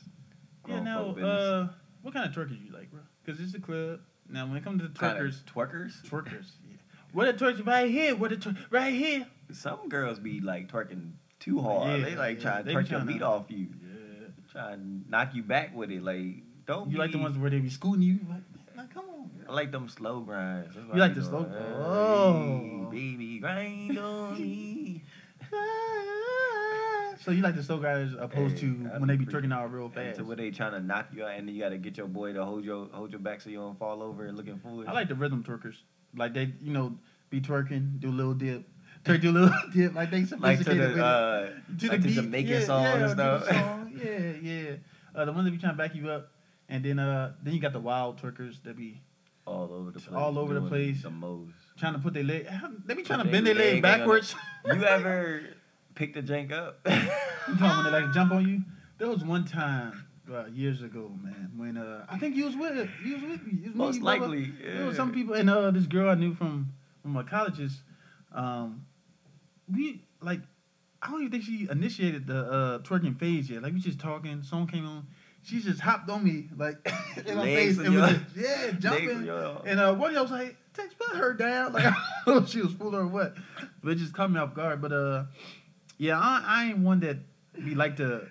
[0.66, 0.80] Yeah.
[0.80, 1.68] Now, uh,
[2.02, 3.00] what kind of twerkers you like, bro?
[3.24, 4.00] Because it's a club.
[4.30, 6.02] Now, when it comes to twerkers, twerkers.
[6.02, 6.50] twerkers.
[6.68, 6.76] Yeah.
[7.12, 8.14] What a twerk right here.
[8.14, 9.26] What a twerk right here.
[9.52, 12.00] Some girls be like twerking too hard.
[12.00, 12.62] Yeah, they like yeah.
[12.62, 13.68] try to twerk your meat off you.
[13.80, 14.28] Yeah.
[14.52, 16.02] Try to knock you back with it.
[16.02, 18.18] Like don't You be like the ones where they be scooting you?
[18.28, 18.42] Like,
[18.76, 19.30] like come on.
[19.48, 20.74] I like them slow grinds.
[20.74, 21.54] That's You like the slow- doing.
[21.54, 22.88] Oh.
[22.90, 25.02] Baby, grind on me.
[27.20, 29.72] So you like the slow guys opposed Hey, to I when they be twerking out
[29.72, 30.18] real fast?
[30.18, 32.06] to where they trying to knock you out, and then you got to get your
[32.06, 34.88] boy to hold your hold your back so you don't fall over and looking foolish.
[34.88, 35.74] I like the rhythm twerkers.
[36.16, 36.96] Like they, you know,
[37.30, 38.64] be twerking, do a little dip,
[39.04, 41.04] twerk, do a little dip, like they like to sophisticated with the it.
[41.04, 42.10] uh, to like the.
[42.10, 43.48] Jamaican yeah, song yeah, and stuff.
[43.50, 44.00] song.
[44.02, 44.70] Yeah, yeah.
[45.14, 46.30] Uh, the ones that be trying to back you up,
[46.68, 49.00] and then uh, then you got the wild twerkers that be
[49.44, 50.14] all over the place.
[50.14, 51.02] All over the place.
[51.02, 51.52] The most.
[51.78, 52.46] trying to put their leg.
[52.86, 54.34] They be trying to bend their their leg leg backwards.
[54.66, 55.42] You ever
[55.98, 56.78] pick the jank up?
[56.86, 58.62] You talking when they like jump on you?
[58.98, 62.88] There was one time uh, years ago, man, when uh, I think you was with.
[63.04, 63.58] You was with me.
[63.64, 64.04] It was me, Most Bubba.
[64.04, 64.52] likely.
[64.62, 66.72] There was some people, and uh, this girl I knew from
[67.02, 67.82] from my colleges.
[68.32, 68.86] Um,
[69.72, 70.40] we like,
[71.02, 73.62] I don't even think she initiated the uh, twerking phase yet.
[73.62, 75.06] Like we just talking, song came on.
[75.42, 76.76] She just hopped on me like
[77.26, 79.28] in my face and was just, yeah jumping.
[79.66, 81.94] And uh, one of y'all was like, "Tex put her down." Like I
[82.26, 83.34] don't know if she was fooling or what,
[83.82, 84.82] but it just caught me off guard.
[84.82, 85.24] But uh,
[85.98, 87.18] yeah, I, I ain't one that
[87.64, 88.26] be like to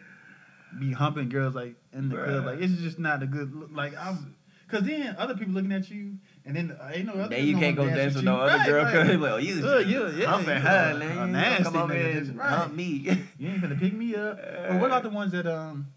[0.80, 2.46] be humping girls like in the club.
[2.46, 3.70] Like it's just not a good look.
[3.72, 4.36] Like I'm,
[4.68, 7.30] cause then other people looking at you, and then uh, ain't no other.
[7.36, 8.30] Then you no can't go dance with you.
[8.30, 8.92] no other Right, girl right.
[9.06, 11.02] because like, oh, you Uh, was yeah, yeah, humping you her, a- man.
[11.02, 12.50] a You don't nasty come over here and right.
[12.50, 13.18] hump me.
[13.40, 14.40] You ain't gonna pick me up.
[14.70, 15.88] Or what about the ones that um,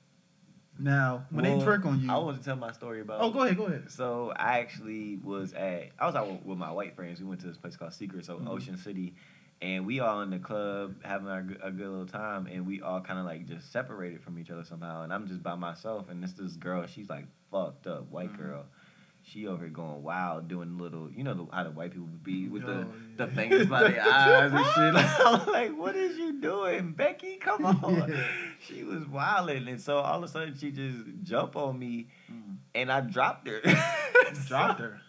[0.78, 2.10] now when Well, they twerk on you?
[2.10, 3.20] I want to tell my story about.
[3.20, 3.90] oh, go ahead, go ahead.
[3.90, 7.20] So I actually was at I was out with- with my white friends.
[7.20, 8.48] We went to this place called Seacrets, so Mhm.
[8.48, 9.14] Ocean City,
[9.62, 13.00] and we all in the club having our, a good little time, and we all
[13.00, 15.02] kind of like just separated from each other somehow.
[15.02, 18.38] And I'm just by myself, and this this girl, she's like fucked up white Mhm.
[18.38, 18.64] girl.
[19.22, 22.48] She over here going wild, doing little, you know the, how the white people be
[22.48, 25.20] with the Oh, the fingers by their eyes and shit.
[25.26, 27.36] I'm like, what is you doing, Becky?
[27.36, 28.10] Come on.
[28.10, 28.24] Yeah.
[28.66, 32.56] She was wilding, and so all of a sudden she just jumped on me, Mm.
[32.74, 33.60] and I dropped her.
[34.46, 35.00] Dropped her.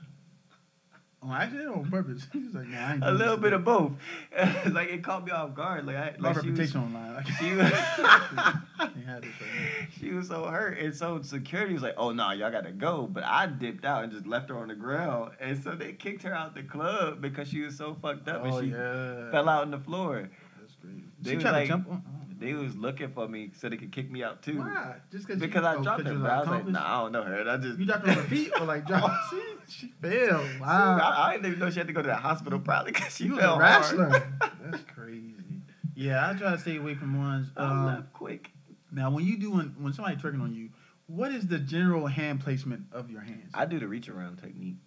[1.23, 2.25] Oh, actually, on purpose.
[2.53, 3.91] Like, nah, I a little bit of both.
[4.71, 5.85] like it caught me off guard.
[5.85, 7.13] Like I, my like she was, reputation online.
[7.15, 11.83] Like, she was, Can't have this right she was so hurt, and so security was
[11.83, 14.67] like, "Oh no, y'all gotta go." But I dipped out and just left her on
[14.69, 18.27] the ground, and so they kicked her out the club because she was so fucked
[18.27, 19.31] up, Oh and she yeah.
[19.31, 20.29] fell out on the floor.
[20.59, 21.03] That's crazy.
[21.21, 22.03] They she tried like- to jump on.
[22.41, 24.57] They was looking for me so they could kick me out too.
[24.59, 24.95] Why?
[25.11, 27.23] Just cause Because you, I oh, dropped her, I was like, nah, I don't know
[27.23, 27.49] her.
[27.49, 29.13] I just You dropped her on feet or like dropped?
[29.29, 30.41] she she fell.
[30.41, 31.13] I, Wow.
[31.17, 33.31] I didn't even know she had to go to the hospital probably because she You
[33.35, 34.23] was fell a hard.
[34.71, 35.61] That's crazy.
[35.95, 37.49] Yeah, I try to stay away from ones.
[37.55, 38.49] I Um, left quick.
[38.91, 40.69] Now, when you do when somebody twerking on you,
[41.07, 43.51] what is the general hand placement of your hands?
[43.53, 44.77] I do the reach around technique.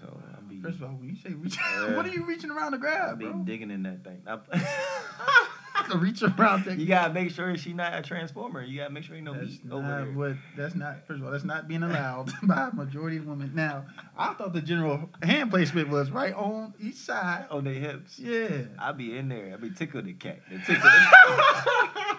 [0.00, 1.96] So I'll be First of all, when you say reach, Yeah.
[1.96, 3.08] what are you reaching around to grab?
[3.10, 3.34] I'll be bro?
[3.44, 4.22] digging in that thing.
[4.26, 4.42] Now-
[5.90, 6.78] That's a reach around thing.
[6.80, 8.62] you gotta make sure she's not a transformer.
[8.62, 10.12] You gotta make sure ain't no That's not over there.
[10.12, 10.32] what.
[10.56, 11.06] That's not.
[11.06, 13.52] First of all, that's not being allowed by a majority of women.
[13.54, 13.86] Now,
[14.16, 17.46] I thought the general hand placement was right on each side.
[17.50, 18.18] on their hips.
[18.18, 18.48] Yeah.
[18.78, 19.52] I'd be in there.
[19.54, 20.40] I'd be tickle the cat.
[20.50, 22.09] The tickle the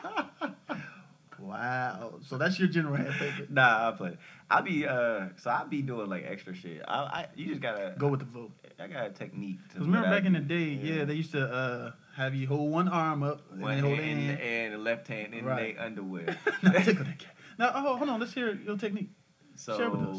[1.51, 2.13] wow.
[2.27, 3.51] So that's your general hand placement.
[3.51, 4.17] Nah, I play.
[4.49, 6.81] I be uh, so I be doing like extra shit.
[6.87, 8.51] I, I you just gotta Go with the flow.
[8.79, 9.57] I got a technique.
[9.69, 11.03] To Because remember what I back in the day, yeah.
[11.05, 14.09] they used to uh, have you hold one arm up and one then hold hand
[14.09, 14.27] it in in.
[14.37, 15.75] the, and the left hand in Right.
[15.77, 16.37] their underwear.
[16.63, 17.35] now, tickle that cat.
[17.59, 18.19] Now, oh, hold on.
[18.19, 19.09] Let's hear your technique.
[19.55, 20.17] so Share with us.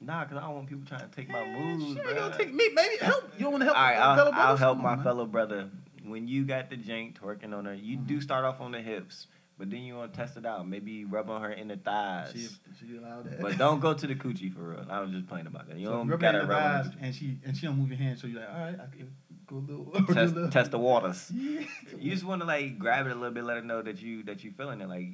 [0.00, 1.94] nah, cause I don't want people trying to take my Yeah, moves.
[1.94, 2.14] Sure, bruh.
[2.16, 2.72] your technique.
[2.74, 3.24] Maybe help.
[3.38, 5.04] You don't want to help All right, a I'll, fellow I'll help Come my man.
[5.04, 5.70] fellow brother.
[6.04, 8.22] When you got the jank twerking on her, you do Mhm.
[8.22, 9.26] start off on the hips,
[9.58, 10.68] but then you want to test it out.
[10.68, 12.32] Maybe rub on her inner thighs.
[12.34, 13.40] If she allowed that.
[13.40, 14.86] But don't go to the coochie for real.
[14.88, 15.78] I was just playing about that.
[15.78, 18.18] You so don't rub gotta rub thighs, and she and she don't move your hand,
[18.18, 19.10] so you're like, all right, I can
[19.46, 19.84] go a little.
[19.84, 21.30] do a test, little- test the waters.
[21.34, 21.60] Yeah.
[21.98, 24.22] You just want to like grab it a little bit, let her know that you
[24.24, 25.08] that you feeling it, like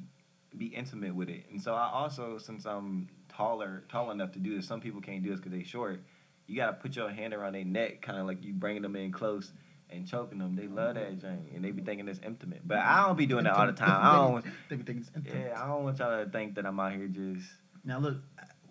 [0.55, 1.45] be intimate with it.
[1.51, 5.23] And so I also, since I'm taller, tall enough to do this, some people can't
[5.23, 6.01] do this because they short.
[6.47, 9.11] You gotta put your hand around their neck, kind of like you bringing them in
[9.11, 9.51] close
[9.89, 10.55] and choking them.
[10.55, 12.61] They love that thing, and they be thinking it's intimate.
[12.67, 13.99] But I don't be doing that all the time.
[14.03, 14.45] I don't.
[14.69, 15.47] They be thinking it's intimate.
[15.49, 17.45] Yeah, I don't want y'all to think that I'm out here just.
[17.83, 18.17] Now look,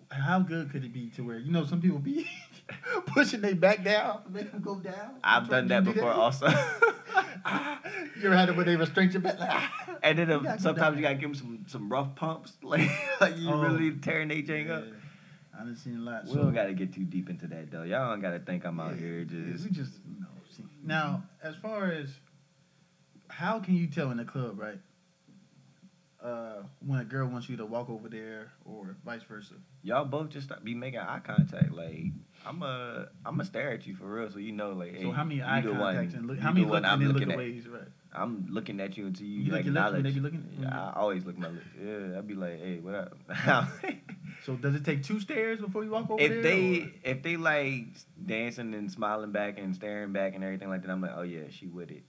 [0.09, 2.27] how good could it be to where you know some people be
[3.07, 5.15] pushing their back down to make them go down?
[5.23, 6.47] I've done that do before also.
[8.17, 9.39] you ever had it where they restrain your back?
[9.39, 9.97] Like, ah.
[10.03, 12.89] and then You sometimes you gotta give them some, some rough pumps, like,
[13.21, 13.61] like you Oh.
[13.61, 14.83] really tearing their jank up.
[14.85, 14.91] Yeah.
[15.57, 16.25] I done seen a lot.
[16.25, 17.83] We so- don't gotta get too deep into that though.
[17.83, 19.63] Y'all don't gotta think I'm out Yeah, here yeah, just.
[19.65, 20.27] we just you know.
[20.85, 22.09] Now, as far as
[23.27, 24.79] how can you tell in the club, right?
[26.23, 29.53] Uh, when a girl wants you to walk over there, or vice versa.
[29.83, 31.71] Y'all both just be making eye contact.
[31.71, 32.05] Like
[32.45, 34.93] I'm a, I'm a stare at you for real, so you know, like.
[34.95, 36.39] So hey, how many eye contacts one, and look?
[36.39, 37.35] How many look I'm and then look looking at.
[37.35, 37.61] away?
[37.71, 37.87] Right.
[38.11, 40.15] I'm looking at you until you, You like acknowledge.
[40.15, 40.45] looking?
[40.59, 41.65] Yeah, I always look my lips.
[41.79, 43.17] Yeah, I'd be like, hey, what up?
[44.45, 46.37] So does it take two stares before you walk over there?
[46.37, 47.85] if they or- if they like
[48.23, 51.43] dancing and smiling back and staring back and everything like that, I'm like, oh yeah,
[51.49, 52.03] she with it.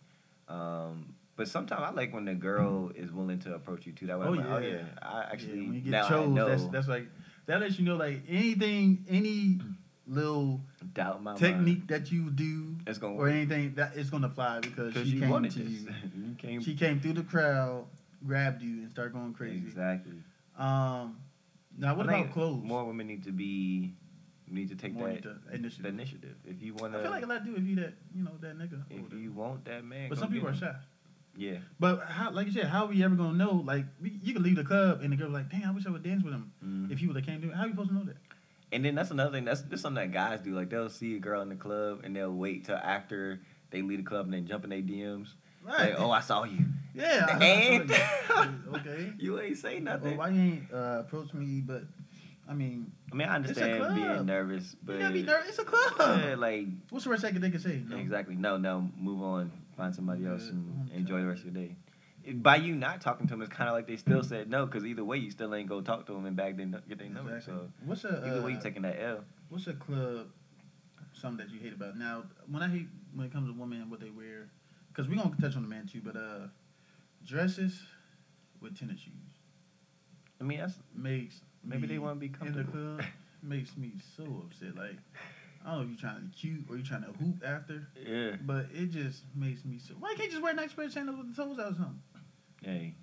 [0.48, 4.06] Um, but sometimes I like when the girl is willing to approach you too.
[4.06, 4.68] That way, Oh, I'm like, oh yeah.
[4.68, 7.08] yeah, I actually yeah, when you get now I chose, know that's that's like
[7.46, 9.58] that lets you know like anything, any
[10.06, 10.60] little
[10.94, 14.92] doubt my technique that you do It's gonna or work anything it's gonna fly because
[14.94, 15.88] because she came wanted to you.
[16.16, 17.86] you came She came through the crowd,
[18.26, 19.56] grabbed you, and started going crazy.
[19.66, 20.12] exactly.
[20.58, 21.16] Um,
[21.78, 22.62] now what I think about clothes?
[22.64, 23.94] More women need to be
[24.48, 25.82] need to take More that to- initiative.
[25.82, 26.36] the initiative.
[26.44, 28.32] If you want I feel like a to, lot do if you that you know
[28.40, 28.82] that nigga.
[28.90, 30.74] if you want that man, but some people are shy.
[31.38, 33.62] Yeah, But how, like you said, how are we ever gonna know?
[33.64, 36.02] Like you can leave the club and the girl like, damn, I wish I would
[36.02, 36.50] dance with him.
[36.64, 36.90] Mhm.
[36.90, 38.16] If you would have came to, how are you supposed to know that?
[38.72, 39.44] And then that's another thing.
[39.44, 40.54] That's just something that guys do.
[40.54, 43.98] Like they'll see a girl in the club and they'll wait till after they leave
[43.98, 45.34] the club and then jump in their DMs.
[45.66, 46.64] Like, oh, I saw you.
[46.94, 47.38] yeah.
[47.38, 47.90] And
[48.74, 49.12] okay.
[49.18, 50.16] you ain't say nothing.
[50.16, 51.60] Well, why you ain't uh, approach me?
[51.60, 51.82] But
[52.48, 55.48] I mean, I mean, I understand being nervous, but you gotta be nervous.
[55.50, 55.92] It's a club.
[55.98, 57.82] yeah, like What's the worst they can say?
[57.86, 57.96] No.
[57.96, 58.36] exactly.
[58.36, 59.52] No, no, move on.
[59.76, 61.76] Find somebody else and I'm enjoy the rest of your day.
[62.32, 64.84] By you not talking to them, it's kind of like they still said no, because
[64.84, 67.36] either way, you still ain't go talk to them and back then get their number.
[67.36, 67.54] Exactly.
[67.54, 69.24] So What's a either way, you uh, taking that L.
[69.48, 70.28] What's a club?
[71.12, 72.24] Something that you hate about now?
[72.50, 74.50] When I hate when it comes to women and what they wear,
[74.96, 76.46] because we gonna touch on the man too, but uh,
[77.24, 77.78] dresses
[78.60, 79.12] with tennis shoes
[80.40, 82.96] I mean, that's makes maybe they want to be in the comfortable.
[82.96, 83.02] club
[83.42, 84.76] makes me so upset.
[84.76, 84.96] Like
[85.64, 87.86] I don't know if you're trying to be cute or you're trying to hoop after,
[88.06, 88.36] yeah.
[88.42, 89.94] but it just makes me so.
[89.98, 92.00] Why can't you just wear nice pair of sandals with the toes out or something?
[92.62, 92.94] Hey,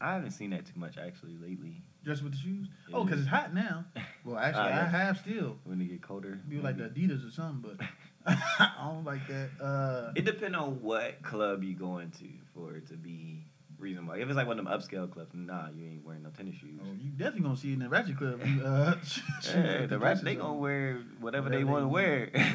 [0.00, 1.82] I haven't seen that too much actually lately.
[2.04, 2.66] Dress with the shoes?
[2.92, 3.84] Oh, because it's hot now.
[4.22, 5.56] Well, actually, Ah, I have still.
[5.64, 6.84] When it get colder, Be like the.
[6.84, 7.86] Adidas or something, but
[8.26, 9.48] I don't like that.
[9.62, 13.44] Uh, It depends on what club you going to for it to be
[13.78, 14.12] reasonable.
[14.14, 16.78] If it's like one of them upscale clubs, nah, you ain't wearing no tennis shoes.
[16.82, 18.40] oh, you definitely gonna see it in the Ratchet Club.
[18.64, 18.94] Uh,
[19.42, 22.54] Hey, the rest they gonna wear whatever, they Whatever want to they- wear.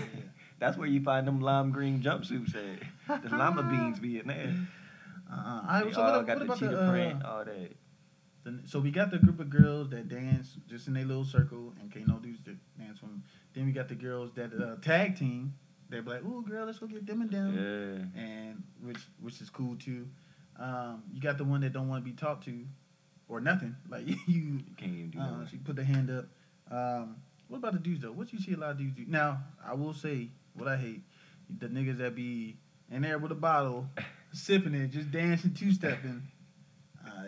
[0.59, 2.55] That's where you find them lime green jumpsuits
[3.07, 3.23] at.
[3.23, 4.55] The llama beans be in there.
[5.31, 7.43] Uh, all right, They so all what, got what the cheetah the, uh, print, all
[7.43, 7.71] that.
[8.43, 11.73] the- So we got the group of girls that dance just in their little circle,
[11.81, 13.23] and can't no dudes that dance with them.
[13.55, 15.53] Then we got the girls that uh, tag team.
[15.89, 18.21] They're like, "Ooh, girl, let's go get them and them," Yeah.
[18.21, 20.07] and which which is cool too.
[20.59, 22.65] Um, you got the one that don't want to be talked to,
[23.29, 23.75] or nothing.
[23.89, 25.49] Like you, You can't even do Uh, that.
[25.49, 26.25] she put the hand up.
[26.71, 28.11] Um, what about the dudes though?
[28.11, 29.05] What you see a lot of dudes do?
[29.07, 31.01] Now, I will say what I hate:
[31.59, 32.57] the niggas that be
[32.91, 33.87] in there with a bottle,
[34.33, 36.23] sipping it, just dancing, two stepping.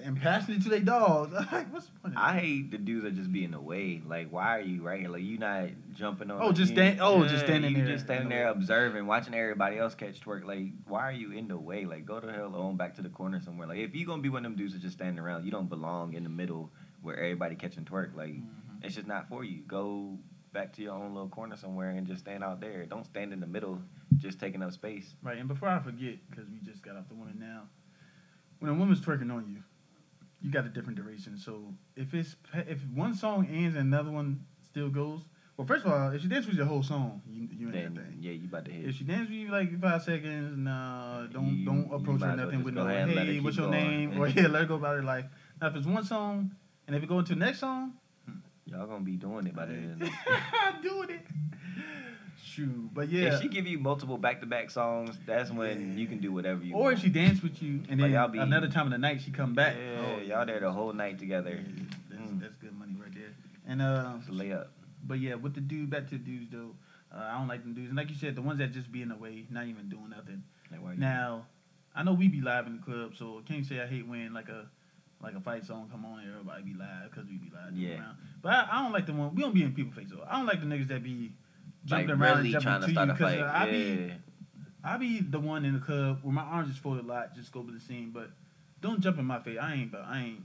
[0.04, 1.34] And passionate to their dogs.
[1.52, 2.16] like, what's the point?
[2.18, 4.02] I hate the dudes that just be in the way.
[4.06, 5.10] Like, why are you right here?
[5.10, 6.42] Like, you not jumping on.
[6.42, 9.78] Oh, just stand- oh, just standing you there just standing in there observing, watching everybody
[9.78, 10.46] else catch twerk.
[10.46, 11.86] Like, why are you in the way?
[11.86, 13.68] Like, go to hell on back to the corner somewhere.
[13.68, 15.70] Like, if you gonna be one of them dudes that just standing around, you don't
[15.70, 16.72] belong in the middle
[17.02, 18.16] where everybody catching twerk.
[18.16, 18.46] Like, Mhm.
[18.84, 19.62] it's just not for you.
[19.68, 20.18] Go
[20.54, 22.86] back to your own little corner somewhere and just stand out there.
[22.86, 23.80] Don't stand in the middle,
[24.18, 25.16] just taking up space.
[25.22, 27.64] Right, and before I forget, because we just got off the woman now,
[28.60, 29.62] when a woman's twerking on you,
[30.42, 31.38] you got a different duration.
[31.38, 35.22] So if it's if one song ends and another one still goes,
[35.58, 38.02] well, first of all, if she dances with your whole song, you you in that
[38.04, 38.18] thing.
[38.20, 38.86] yeah, you about to hit.
[38.90, 42.34] If she dances with you like five seconds, nah, don't You- don't approach her might
[42.34, 44.10] as well nothing with no ahead and let her hey, what's your going.
[44.12, 45.26] name, or yeah, let her go about her life.
[45.60, 46.52] Now if it's one song,
[46.86, 47.94] and if it go into the next song,
[48.66, 49.94] Y'all gonna be doing it by the end.
[49.94, 50.12] of the
[50.62, 51.26] I'm doing it.
[52.58, 53.36] Shoot, but yeah.
[53.36, 56.64] If she give you multiple back to back songs, that's when you can do whatever
[56.64, 56.82] you want.
[56.82, 56.98] or want.
[56.98, 59.22] if she dance with you and Like, then y'all be- another time of the night
[59.22, 59.76] she come back.
[59.78, 61.52] Yeah, Oh, y'all there the whole night together.
[61.52, 62.42] Yeah, that's, Mm.
[62.42, 63.30] that's good money right there.
[63.68, 64.68] And uh, It's a layup.
[65.06, 66.72] but yeah, with the dude, back to the dudes though.
[67.14, 69.02] Uh, I don't like them dudes, and like you said, the ones that just be
[69.04, 70.44] in the way, not even doing nothing.
[70.72, 71.46] Like, Now,
[71.96, 74.34] I know we be live in the club, so I can't say I hate when
[74.34, 74.66] like a
[75.22, 77.74] like a fight song come on and everybody be live because we be live.
[77.74, 78.00] Yeah.
[78.00, 78.18] Around.
[78.42, 80.24] But I, I don't like the one we don't be in people face though.
[80.28, 81.32] I don't like the niggas that be
[81.90, 83.40] like jumping around really and jumping trying to to start you a fight.
[83.40, 83.96] uh, I yeah.
[83.96, 84.14] be
[84.84, 87.52] I be the one in the club where my arms just folded a lot, just
[87.52, 88.12] go with the scene.
[88.14, 88.30] But
[88.82, 89.58] don't jump in my face.
[89.62, 89.92] I ain't.
[89.92, 90.40] But I ain't.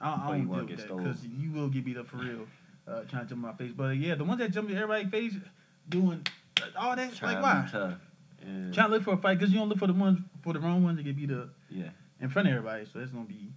[0.00, 2.46] I, I don't deal get with that because you will get beat up for real.
[2.86, 3.72] Uh, trying to jump in my face.
[3.76, 5.34] But yeah, the ones that jump in everybody's face,
[5.88, 6.26] doing
[6.76, 7.68] all that, Trying like why?
[7.70, 7.98] to.
[8.40, 8.72] Yeah.
[8.72, 10.60] Trying to look for a fight because you don't look for the ones for the
[10.60, 11.90] wrong ones to get beat up yeah.
[12.20, 12.84] in front of everybody.
[12.92, 13.52] So that's gonna be,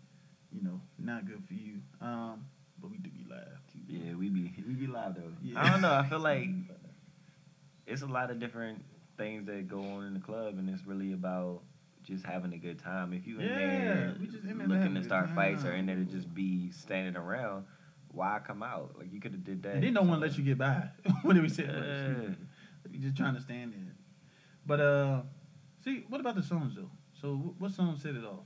[0.51, 1.79] you know, not good for you.
[2.01, 2.45] Um,
[2.79, 3.59] but we do be live.
[3.71, 3.79] too.
[3.87, 5.21] Yeah, we be we be live though.
[5.41, 5.63] Yeah.
[5.63, 5.93] I don't know.
[5.93, 6.49] I feel like
[7.87, 8.83] it's a lot of different
[9.17, 11.61] things that go on in the club, and it's really about
[12.03, 13.13] just having a good time.
[13.13, 15.85] If you in Yeah, there we just in there looking to start fights or in
[15.85, 17.65] there to just be standing around,
[18.09, 18.95] why come out?
[18.97, 19.75] Like you could have did that.
[19.75, 20.89] And then no one let you get by.
[21.23, 21.65] what did we say?
[21.65, 22.35] Yeah.
[22.91, 23.91] We just trying to stand in.
[24.65, 25.21] But uh,
[25.83, 26.89] see, what about the songs though?
[27.19, 28.45] So what song set it off?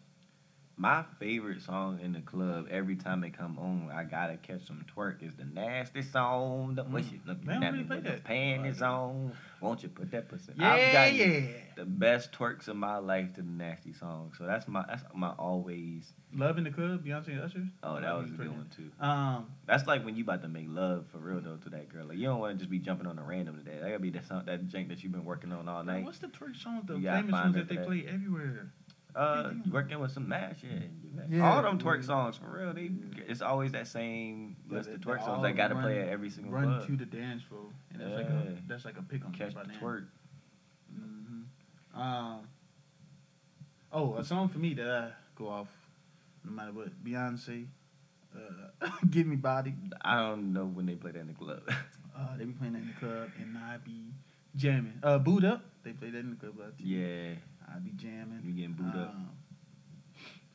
[0.82, 4.86] My favorite song in the club every time they come on, I gotta catch some
[4.96, 6.76] twerk is the nasty song.
[6.76, 8.24] The push it, look They at me with the that.
[8.24, 9.34] panties on.
[9.60, 10.54] Won't you put that pussy?
[10.56, 11.48] Yeah, I've gotten yeah.
[11.76, 14.32] the best twerks of my life to the nasty song.
[14.38, 16.14] So that's my that's my always.
[16.34, 17.68] Love in the club, Beyonce and Usher.
[17.84, 18.90] Oh, that was a good one too.
[19.06, 22.06] Um, That's like when you about to make love for real though to that girl.
[22.06, 23.80] Like you don't want to just be jumping on a random today.
[23.82, 26.06] That gotta be that song, that jank that you've been working on all night.
[26.06, 26.84] what's the twerk song?
[26.86, 27.86] The famous ones it that they that.
[27.86, 28.72] play everywhere.
[29.16, 30.80] Uh, working with some mash, yeah.
[31.30, 31.50] Yeah.
[31.50, 32.74] all them twerk songs for real.
[32.74, 32.92] They
[33.28, 36.30] it's always that same Yeah, list of twerk songs all that gotta play at every
[36.30, 36.86] single Run club.
[36.88, 38.52] to the dance floor, and that's like Yeah.
[38.64, 39.80] a that's like a pick on Catch by the now.
[39.80, 40.06] twerk.
[40.94, 42.48] hmm Um.
[43.92, 45.68] Oh, a song for me that I go off,
[46.46, 47.04] no matter what.
[47.04, 47.66] Beyonce,
[48.36, 51.62] uh, "Give Me Body." I don't know when they play that in the club.
[52.20, 54.12] Uh, they be playing that in the club, and I be
[54.54, 55.00] jamming.
[55.02, 55.64] Uh, boot up.
[55.84, 56.56] They play that in the club.
[56.78, 56.84] too.
[56.84, 57.36] yeah,
[57.76, 58.42] I be jamming.
[58.44, 59.10] you getting booed up.
[59.10, 59.30] Um,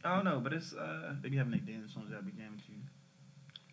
[0.05, 2.11] I don't know, but it's uh, they be having their dance songs.
[2.11, 2.73] that I be jamming to.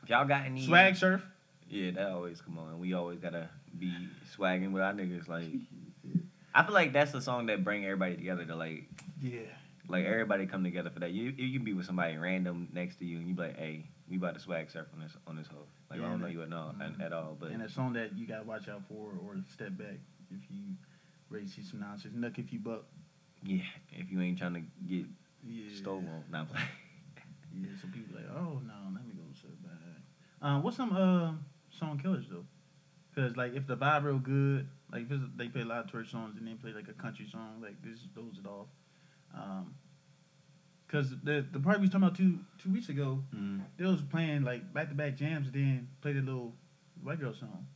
[0.04, 1.26] if y'all got any Swag surf.
[1.70, 2.80] Yeah, that always come on.
[2.80, 3.94] We always gotta be
[4.38, 5.28] swagging with our niggas.
[5.28, 5.46] Like,
[6.54, 8.46] I feel like that's the song that bring everybody together.
[8.46, 8.86] To like,
[9.22, 9.40] Yeah.
[9.88, 11.12] like everybody come together for that.
[11.12, 13.86] You you can be with somebody random next to you, and you be like, hey,
[14.10, 15.66] we about to swag surf on this on this hoe.
[15.90, 17.02] Like Yeah, I don't know you at all mhm.
[17.02, 20.00] at all, but and a song that you gotta watch out for or step back
[20.30, 20.76] if you
[21.30, 22.14] ready to see some nonsense.
[22.16, 22.84] Knuck if you buck.
[23.44, 23.62] Yeah,
[23.92, 25.06] if you ain't trying to get
[25.44, 25.76] Yeah.
[25.76, 26.62] stolen, not play.
[27.54, 29.72] Yeah, so people like, oh no, let me go sit back.
[30.42, 31.34] Uh, what's some uh
[31.70, 32.46] song killers though?
[33.16, 35.92] Cause like if the vibe real good, like if it's, they play a lot of
[35.92, 38.68] twerk songs and then play like a country song, like this throws it off.
[39.36, 39.76] Um,
[40.88, 43.62] cause the the party we was talking about two two weeks ago, Mm.
[43.78, 46.54] they was playing like back to back jams and then played a little
[47.04, 47.68] white girl song.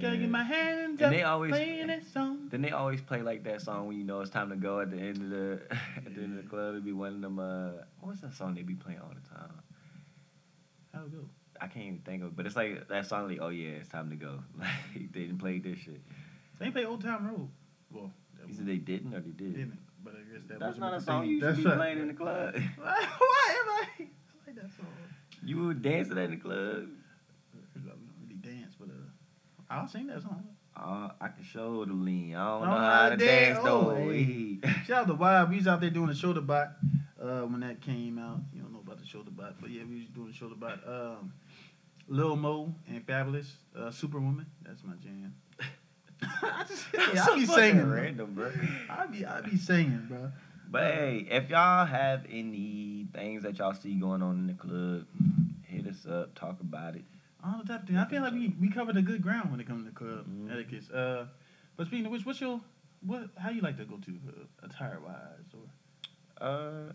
[0.00, 2.48] Gotta get my hands And up they always- playing that song.
[2.50, 4.90] Then they always play like that song when you know it's time to go at
[4.90, 5.60] the end of the
[5.96, 6.70] at the end of the club.
[6.70, 7.38] It'd be one of them.
[7.38, 7.70] Uh,
[8.00, 9.52] what's that song they be playing all the time?
[10.92, 11.24] How it go?
[11.60, 13.88] I can't even think of it, but it's like that song like, oh yeah, it's
[13.88, 14.40] time to go.
[14.58, 16.00] Like they didn't play this shit.
[16.58, 17.48] They play Old Town Road.
[17.92, 19.54] Well, that You said they didn't or they did?
[19.54, 21.64] didn't, but I guess that That's wasn't what a song thing- you should That's be
[21.66, 21.76] right.
[21.76, 22.54] playing in the club.
[22.76, 23.86] Why am I?
[23.98, 24.06] I
[24.46, 24.86] like that song.
[25.44, 26.88] You would dance to that in the club.
[27.76, 28.92] I don't really dance, but uh,
[29.74, 30.44] I'll sing that song.
[30.76, 32.34] Uh, I can show the lean.
[32.34, 33.94] I don't I know don't how to dance Oh, though.
[34.10, 34.58] hey.
[34.86, 35.50] Shout out to Wild.
[35.50, 36.72] We was out there doing the shoulder bot
[37.22, 38.40] uh, when that came out.
[38.52, 40.80] You don't know about the shoulder bot, but yeah, we was doing the shoulder bot.
[40.86, 41.32] Um,
[42.08, 43.46] Lil Mo and Fabolous,
[43.78, 44.46] uh, Superwoman.
[44.62, 45.34] That's my jam.
[46.42, 48.50] I just, yeah, I be singing, random, bro.
[48.90, 50.30] I be, I be singing, bro.
[50.70, 55.06] But hey, if y'all have any things that y'all see going on in the club,
[55.62, 57.04] hit us up, talk about it.
[57.44, 57.96] All the type thing.
[57.98, 60.50] I feel like we, we covered a good ground when it comes to club Mhm.
[60.52, 60.90] etiquette.
[60.92, 61.26] Uh,
[61.76, 62.60] but speaking of which, what's your
[63.02, 63.28] what?
[63.36, 66.42] How you like to go to uh, attire wise or?
[66.46, 66.92] Uh,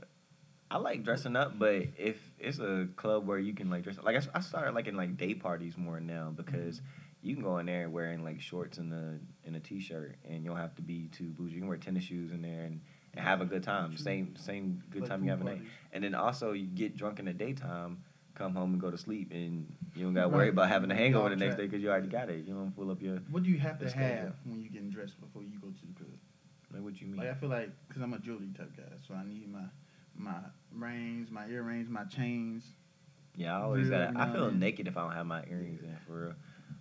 [0.71, 4.15] I like dressing up, but if it's a club where you can like dress, like
[4.15, 6.81] I, I started liking like day parties more now because
[7.21, 10.43] you can go in there wearing like shorts and a and a t shirt, and
[10.43, 11.53] you don't have to be too bougie.
[11.55, 12.81] You can wear tennis shoes in there and,
[13.13, 13.95] and have a good time.
[13.97, 15.61] Same same good like time you have at night.
[15.91, 18.03] And then also you get drunk in the daytime,
[18.35, 19.65] come home and go to sleep, and
[19.95, 20.35] you don't got to Right.
[20.35, 22.45] worry about having a hangover the next day because you already got it.
[22.45, 24.29] You don't pull up your What do you have to have yeah.
[24.45, 26.09] when you getting dressed before you go to the club?
[26.71, 27.17] like what you mean.
[27.17, 29.63] Like I feel like because I'm a jewelry type guy, so I need my
[30.15, 30.37] my
[30.73, 32.63] rings, my earrings, my chains.
[33.35, 34.15] Yeah, I always got.
[34.17, 36.35] I feel and naked if I don't have my earrings in for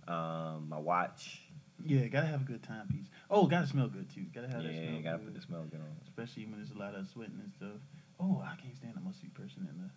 [0.07, 0.15] real.
[0.15, 1.41] Um, my watch.
[1.85, 3.07] Yeah, gotta have a good timepiece.
[3.29, 4.25] Oh, gotta smell good too.
[4.35, 5.01] Gotta have that Yeah, smell.
[5.01, 5.25] gotta good.
[5.27, 5.95] put the smell good on.
[6.03, 7.79] Especially when there's a lot of sweating and stuff.
[8.19, 9.89] Oh, I can't stand a musty person in the.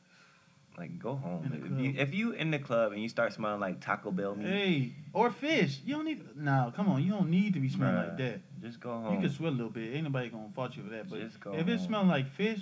[0.79, 1.53] Like go home.
[1.53, 4.47] If you, if you in the club and you start smelling like Taco Bell meat,
[4.47, 5.81] Hey, or fish.
[5.85, 6.25] You don't need.
[6.37, 7.03] No, come on.
[7.03, 8.41] You don't need to be smelling Bruh, like that.
[8.63, 9.15] just go home.
[9.15, 9.95] You can sweat a little bit.
[9.95, 11.11] Ain't nobody gonna fault you for that.
[11.11, 11.87] But Just go if it home.
[11.87, 12.61] smells like fish,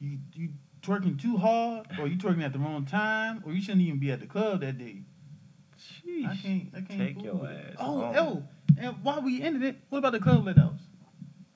[0.00, 3.82] you you twerking too hard, or you twerking at the wrong time, or you shouldn't
[3.82, 5.02] even be at the club that day.
[6.24, 6.68] I can't.
[6.74, 6.88] I can't.
[7.16, 7.72] Take your it.
[7.72, 8.14] ass Oh, home.
[8.16, 8.42] oh,
[8.78, 10.82] and while we ended it, what about the club let outs?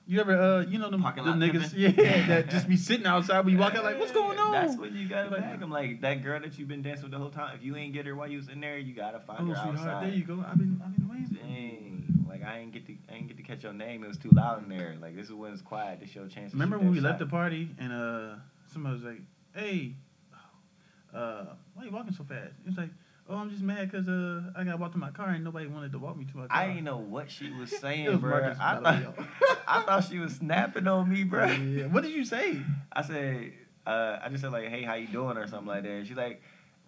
[0.07, 2.05] You ever, uh, you know them, them niggas, pimping?
[2.05, 4.51] yeah, that just be sitting outside when you walk out like, what's going on?
[4.51, 5.71] That's when you gotta Like- 'em.
[5.71, 7.55] Like that girl that you've been dancing with the whole time.
[7.55, 9.55] If you ain't get her while you was in there, you gotta find oh, her
[9.55, 10.03] sweetheart, outside.
[10.07, 10.45] there you go.
[10.47, 11.37] I've been, I've been waiting.
[11.41, 14.03] Dang, like I ain't get to, I ain't get to catch your name.
[14.03, 14.95] It was too loud in there.
[15.01, 15.99] Like this is when it's quiet.
[16.01, 16.53] This your chance.
[16.53, 18.35] Remember when we left the party and uh,
[18.71, 19.21] somebody was like,
[19.55, 19.93] hey,
[21.15, 22.53] uh, why are you walking so fast?
[22.63, 22.89] It was like,
[23.29, 25.91] oh, I'm just mad because uh, I got walked to my car and nobody wanted
[25.93, 26.57] to walk me to my car.
[26.57, 28.53] I didn't know what she was saying, was bro.
[28.59, 29.15] I thought,
[29.67, 31.45] I thought she was snapping on me, bro.
[31.45, 31.87] Yeah.
[31.87, 32.59] What did you say?
[32.91, 33.53] I said,
[33.85, 35.91] uh, I just said like, hey, how you doing or something like that.
[35.91, 36.41] And she's like,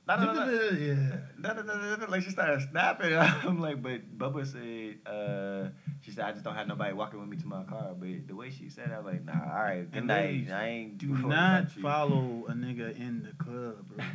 [0.07, 2.05] no, no, no, yeah.
[2.07, 3.13] Like she started snapping.
[3.17, 5.69] I'm like, but Bubba said, uh,
[6.01, 7.89] she said, I just don't have nobody walking with me to my car.
[7.97, 10.47] But the way she said, it, I was like, nah, all right, good And night.
[10.49, 14.05] I ain't Do not follow a nigga in the club, bro.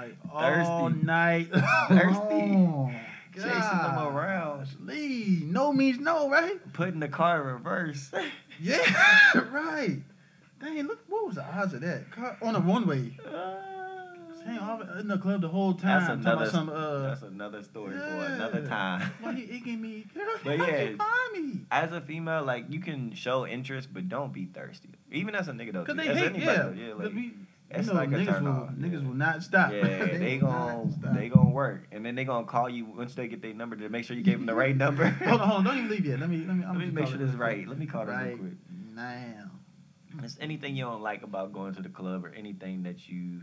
[0.00, 0.40] Like all
[0.90, 1.06] Thirsty.
[1.06, 1.48] night.
[1.88, 2.52] Thirsty.
[2.52, 2.94] long.
[3.34, 4.48] Chasing them around.
[4.88, 5.42] Golly.
[5.44, 6.72] No means no, right?
[6.72, 8.10] Putting the car in reverse.
[8.60, 8.80] Yeah,
[9.52, 9.98] right.
[10.60, 12.10] Dang, look, what was the odds of that?
[12.10, 13.16] Car on a one way.
[14.44, 16.00] Dang, all in the club the whole time.
[16.00, 19.12] That's another, some, uh, that's another story for another time.
[19.22, 20.06] Well, he, gave me.
[20.42, 20.96] But yeah.
[21.32, 21.60] me?
[21.70, 24.88] As a female, like you can show interest, but don't be thirsty.
[25.12, 26.88] Even as a nigga though, Cause they as hate, anybody yeah.
[26.88, 27.12] yeah, like,
[27.70, 28.70] it's you know, like a niggas turn will, off.
[28.70, 29.72] Niggas will not stop.
[29.72, 29.82] Yeah,
[30.18, 31.14] they will gon' not stop.
[31.14, 33.88] they gon' work, and then they gonna call you once they get their number to
[33.88, 35.06] make sure you gave them the right number.
[35.08, 36.18] hold on, hold on, don't even leave yet.
[36.20, 37.40] Let me, let me, I'm Let me make sure this is quick.
[37.42, 37.68] right.
[37.68, 38.52] Let me call them real quick.
[38.94, 39.50] now.
[40.24, 43.42] Is anything you don't like about going to the club, or anything that you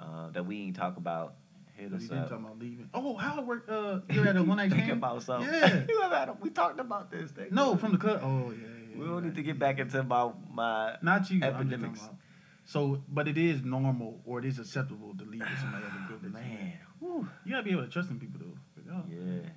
[0.00, 1.34] uh, that we ain't talk about?
[1.74, 2.28] Hit We us didn't up.
[2.30, 2.90] talk about leaving.
[2.92, 3.64] Oh, how it work?
[3.68, 4.98] Uh, you're at a one night Think stand.
[4.98, 5.48] about something.
[5.52, 5.84] Yeah.
[5.88, 7.46] you have had a, we talked about this thing.
[7.50, 8.20] No, from the club.
[8.22, 8.66] Oh yeah.
[8.92, 10.96] yeah We don't need to get back into my my.
[11.00, 11.40] Not you.
[11.42, 12.00] Epidemics.
[12.64, 16.06] So, but it is normal or it is acceptable to leave with somebody at a
[16.08, 16.78] group that you Man.
[17.44, 19.02] You gotta be able to trust them people though.
[19.10, 19.48] Yeah.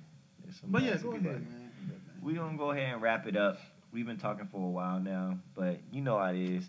[0.64, 1.70] But yeah, go ahead, man.
[2.22, 3.58] We gonna go ahead and wrap it up.
[3.92, 6.68] We've been talking for a while now, but you know how it is.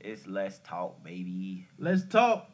[0.00, 1.66] It's less talk, baby.
[1.78, 2.50] Let's talk.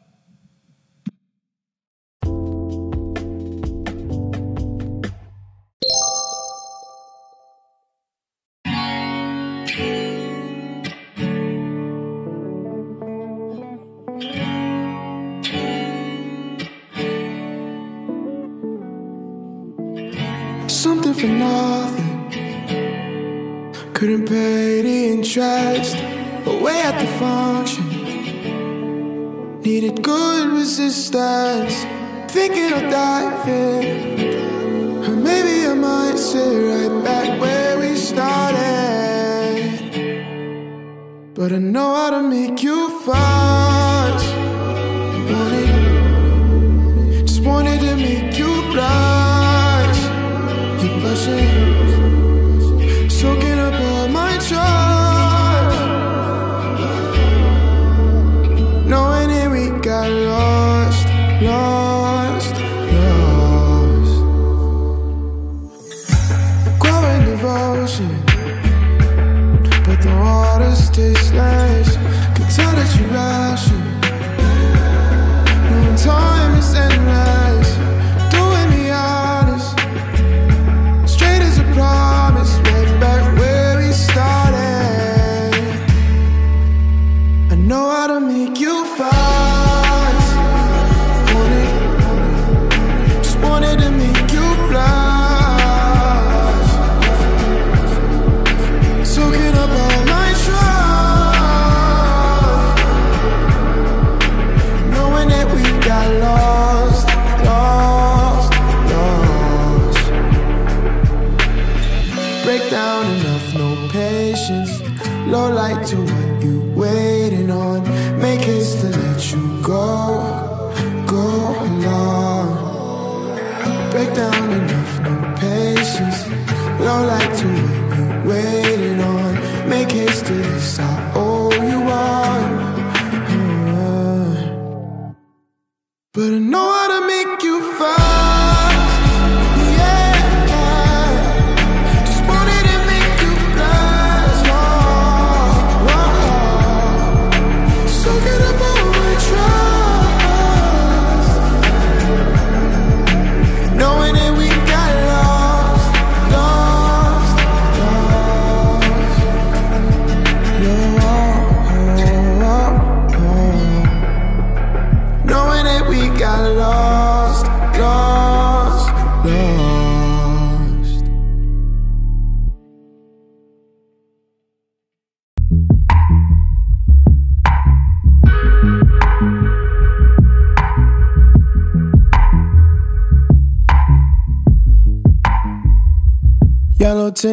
[27.05, 27.85] The function.
[29.61, 31.75] Needed good resistance.
[32.33, 34.33] Thinking of diving.
[35.05, 38.61] Or maybe I might sit right back where we started.
[41.35, 43.84] But I know how to make you fast.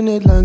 [0.02, 0.41] Yellow tinted lenses